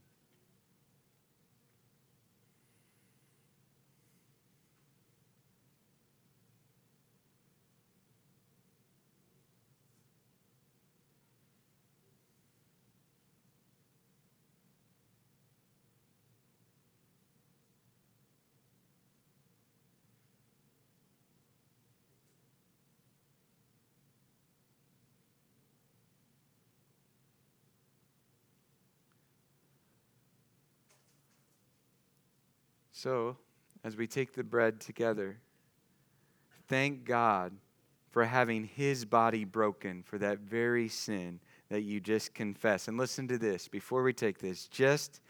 So, 33.01 33.37
as 33.85 33.97
we 33.97 34.09
take 34.09 34.33
the 34.33 34.43
bread 34.43 34.81
together, 34.81 35.39
thank 36.67 37.05
God 37.05 37.53
for 38.11 38.25
having 38.25 38.65
his 38.65 39.05
body 39.05 39.45
broken 39.45 40.03
for 40.03 40.19
that 40.19 40.41
very 40.41 40.89
sin 40.89 41.39
that 41.69 41.83
you 41.83 42.01
just 42.01 42.35
confess. 42.35 42.89
And 42.89 42.99
listen 42.99 43.29
to 43.29 43.39
this 43.39 43.69
before 43.69 44.03
we 44.03 44.13
take 44.13 44.41
this, 44.41 44.67
just 44.67 45.21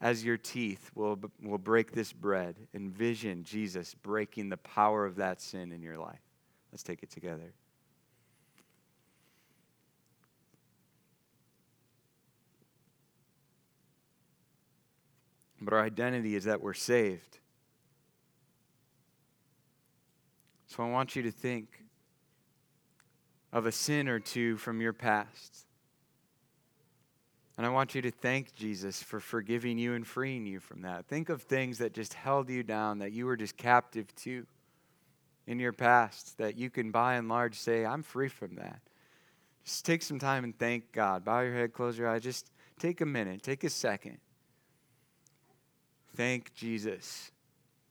as 0.00 0.24
your 0.24 0.36
teeth 0.36 0.92
will, 0.94 1.18
will 1.42 1.58
break 1.58 1.90
this 1.90 2.12
bread, 2.12 2.54
envision 2.74 3.42
Jesus 3.42 3.92
breaking 3.92 4.48
the 4.48 4.58
power 4.58 5.04
of 5.04 5.16
that 5.16 5.40
sin 5.40 5.72
in 5.72 5.82
your 5.82 5.98
life. 5.98 6.22
Let's 6.70 6.84
take 6.84 7.02
it 7.02 7.10
together. 7.10 7.54
But 15.60 15.74
our 15.74 15.82
identity 15.82 16.34
is 16.34 16.44
that 16.44 16.60
we're 16.60 16.74
saved. 16.74 17.38
So 20.66 20.82
I 20.82 20.90
want 20.90 21.16
you 21.16 21.22
to 21.22 21.30
think 21.30 21.84
of 23.52 23.66
a 23.66 23.72
sin 23.72 24.08
or 24.08 24.18
two 24.18 24.56
from 24.56 24.80
your 24.80 24.92
past. 24.92 25.66
And 27.56 27.64
I 27.64 27.70
want 27.70 27.94
you 27.94 28.02
to 28.02 28.10
thank 28.10 28.54
Jesus 28.54 29.02
for 29.02 29.18
forgiving 29.18 29.78
you 29.78 29.94
and 29.94 30.06
freeing 30.06 30.44
you 30.44 30.60
from 30.60 30.82
that. 30.82 31.06
Think 31.06 31.30
of 31.30 31.42
things 31.42 31.78
that 31.78 31.94
just 31.94 32.12
held 32.12 32.50
you 32.50 32.62
down, 32.62 32.98
that 32.98 33.12
you 33.12 33.24
were 33.24 33.36
just 33.36 33.56
captive 33.56 34.14
to 34.16 34.46
in 35.46 35.58
your 35.58 35.72
past, 35.72 36.36
that 36.36 36.58
you 36.58 36.68
can 36.68 36.90
by 36.90 37.14
and 37.14 37.28
large 37.28 37.58
say, 37.58 37.86
I'm 37.86 38.02
free 38.02 38.28
from 38.28 38.56
that. 38.56 38.80
Just 39.64 39.86
take 39.86 40.02
some 40.02 40.18
time 40.18 40.44
and 40.44 40.58
thank 40.58 40.92
God. 40.92 41.24
Bow 41.24 41.40
your 41.40 41.54
head, 41.54 41.72
close 41.72 41.96
your 41.96 42.08
eyes. 42.08 42.22
Just 42.22 42.50
take 42.78 43.00
a 43.00 43.06
minute, 43.06 43.42
take 43.42 43.64
a 43.64 43.70
second. 43.70 44.18
Thank 46.16 46.54
Jesus 46.54 47.30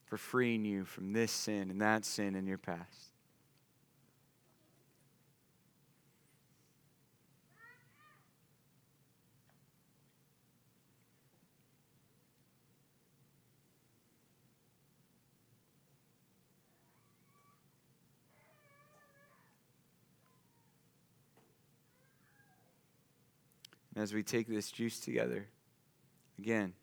for 0.05 0.17
freeing 0.17 0.65
you 0.65 0.84
from 0.84 1.13
this 1.13 1.32
sin 1.32 1.69
and 1.69 1.80
that 1.82 2.05
sin 2.05 2.36
in 2.36 2.47
your 2.47 2.57
past. 2.57 3.11
as 23.97 24.13
we 24.13 24.21
take 24.21 24.47
this 24.47 24.71
juice 24.71 24.99
together, 24.99 25.47
again, 26.38 26.73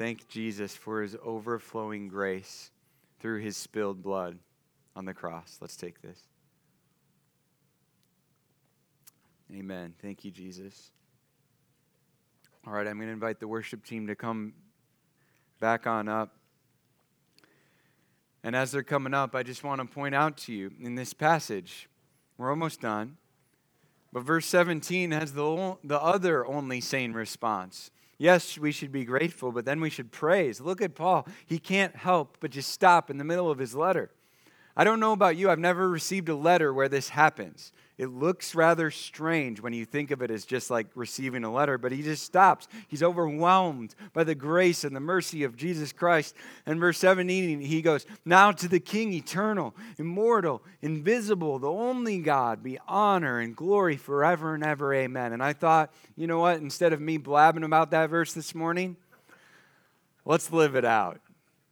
Thank 0.00 0.28
Jesus 0.28 0.74
for 0.74 1.02
his 1.02 1.14
overflowing 1.22 2.08
grace 2.08 2.70
through 3.18 3.40
his 3.40 3.54
spilled 3.58 4.02
blood 4.02 4.38
on 4.96 5.04
the 5.04 5.12
cross. 5.12 5.58
Let's 5.60 5.76
take 5.76 6.00
this. 6.00 6.18
Amen. 9.54 9.92
Thank 10.00 10.24
you, 10.24 10.30
Jesus. 10.30 10.90
All 12.66 12.72
right, 12.72 12.86
I'm 12.86 12.96
going 12.96 13.08
to 13.08 13.12
invite 13.12 13.40
the 13.40 13.46
worship 13.46 13.84
team 13.84 14.06
to 14.06 14.14
come 14.14 14.54
back 15.60 15.86
on 15.86 16.08
up. 16.08 16.34
And 18.42 18.56
as 18.56 18.72
they're 18.72 18.82
coming 18.82 19.12
up, 19.12 19.34
I 19.34 19.42
just 19.42 19.64
want 19.64 19.82
to 19.82 19.86
point 19.86 20.14
out 20.14 20.38
to 20.38 20.54
you 20.54 20.70
in 20.80 20.94
this 20.94 21.12
passage, 21.12 21.90
we're 22.38 22.48
almost 22.48 22.80
done, 22.80 23.18
but 24.14 24.22
verse 24.22 24.46
17 24.46 25.10
has 25.10 25.34
the, 25.34 25.76
the 25.84 26.00
other 26.00 26.46
only 26.46 26.80
sane 26.80 27.12
response. 27.12 27.90
Yes, 28.20 28.58
we 28.58 28.70
should 28.70 28.92
be 28.92 29.06
grateful, 29.06 29.50
but 29.50 29.64
then 29.64 29.80
we 29.80 29.88
should 29.88 30.12
praise. 30.12 30.60
Look 30.60 30.82
at 30.82 30.94
Paul. 30.94 31.26
He 31.46 31.58
can't 31.58 31.96
help 31.96 32.36
but 32.38 32.50
just 32.50 32.70
stop 32.70 33.08
in 33.08 33.16
the 33.16 33.24
middle 33.24 33.50
of 33.50 33.56
his 33.56 33.74
letter. 33.74 34.10
I 34.80 34.84
don't 34.84 34.98
know 34.98 35.12
about 35.12 35.36
you, 35.36 35.50
I've 35.50 35.58
never 35.58 35.90
received 35.90 36.30
a 36.30 36.34
letter 36.34 36.72
where 36.72 36.88
this 36.88 37.10
happens. 37.10 37.70
It 37.98 38.06
looks 38.06 38.54
rather 38.54 38.90
strange 38.90 39.60
when 39.60 39.74
you 39.74 39.84
think 39.84 40.10
of 40.10 40.22
it 40.22 40.30
as 40.30 40.46
just 40.46 40.70
like 40.70 40.86
receiving 40.94 41.44
a 41.44 41.52
letter, 41.52 41.76
but 41.76 41.92
he 41.92 42.00
just 42.00 42.24
stops. 42.24 42.66
He's 42.88 43.02
overwhelmed 43.02 43.94
by 44.14 44.24
the 44.24 44.34
grace 44.34 44.82
and 44.82 44.96
the 44.96 45.00
mercy 45.00 45.44
of 45.44 45.54
Jesus 45.54 45.92
Christ. 45.92 46.34
And 46.64 46.80
verse 46.80 46.96
17, 46.96 47.60
he 47.60 47.82
goes, 47.82 48.06
Now 48.24 48.52
to 48.52 48.68
the 48.68 48.80
King, 48.80 49.12
eternal, 49.12 49.74
immortal, 49.98 50.62
invisible, 50.80 51.58
the 51.58 51.70
only 51.70 52.16
God, 52.16 52.62
be 52.62 52.78
honor 52.88 53.38
and 53.38 53.54
glory 53.54 53.98
forever 53.98 54.54
and 54.54 54.64
ever. 54.64 54.94
Amen. 54.94 55.34
And 55.34 55.42
I 55.42 55.52
thought, 55.52 55.92
you 56.16 56.26
know 56.26 56.38
what? 56.38 56.56
Instead 56.56 56.94
of 56.94 57.02
me 57.02 57.18
blabbing 57.18 57.64
about 57.64 57.90
that 57.90 58.08
verse 58.08 58.32
this 58.32 58.54
morning, 58.54 58.96
let's 60.24 60.50
live 60.50 60.74
it 60.74 60.86
out. 60.86 61.20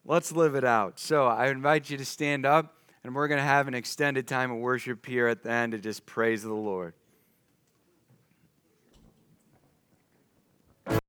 Let's 0.05 0.31
live 0.31 0.55
it 0.55 0.65
out. 0.65 0.99
So 0.99 1.27
I 1.27 1.49
invite 1.49 1.89
you 1.89 1.97
to 1.97 2.05
stand 2.05 2.45
up. 2.45 2.75
And 3.05 3.15
we're 3.15 3.29
going 3.29 3.39
to 3.39 3.45
have 3.45 3.69
an 3.69 3.75
extended 3.75 4.27
time 4.27 4.51
of 4.51 4.59
worship 4.59 5.07
here 5.07 5.29
at 5.29 5.43
the 5.43 5.51
end 5.51 5.73
to 5.73 5.79
just 5.79 6.05
praise 6.05 6.43
the 6.43 6.53
Lord. 6.53 6.95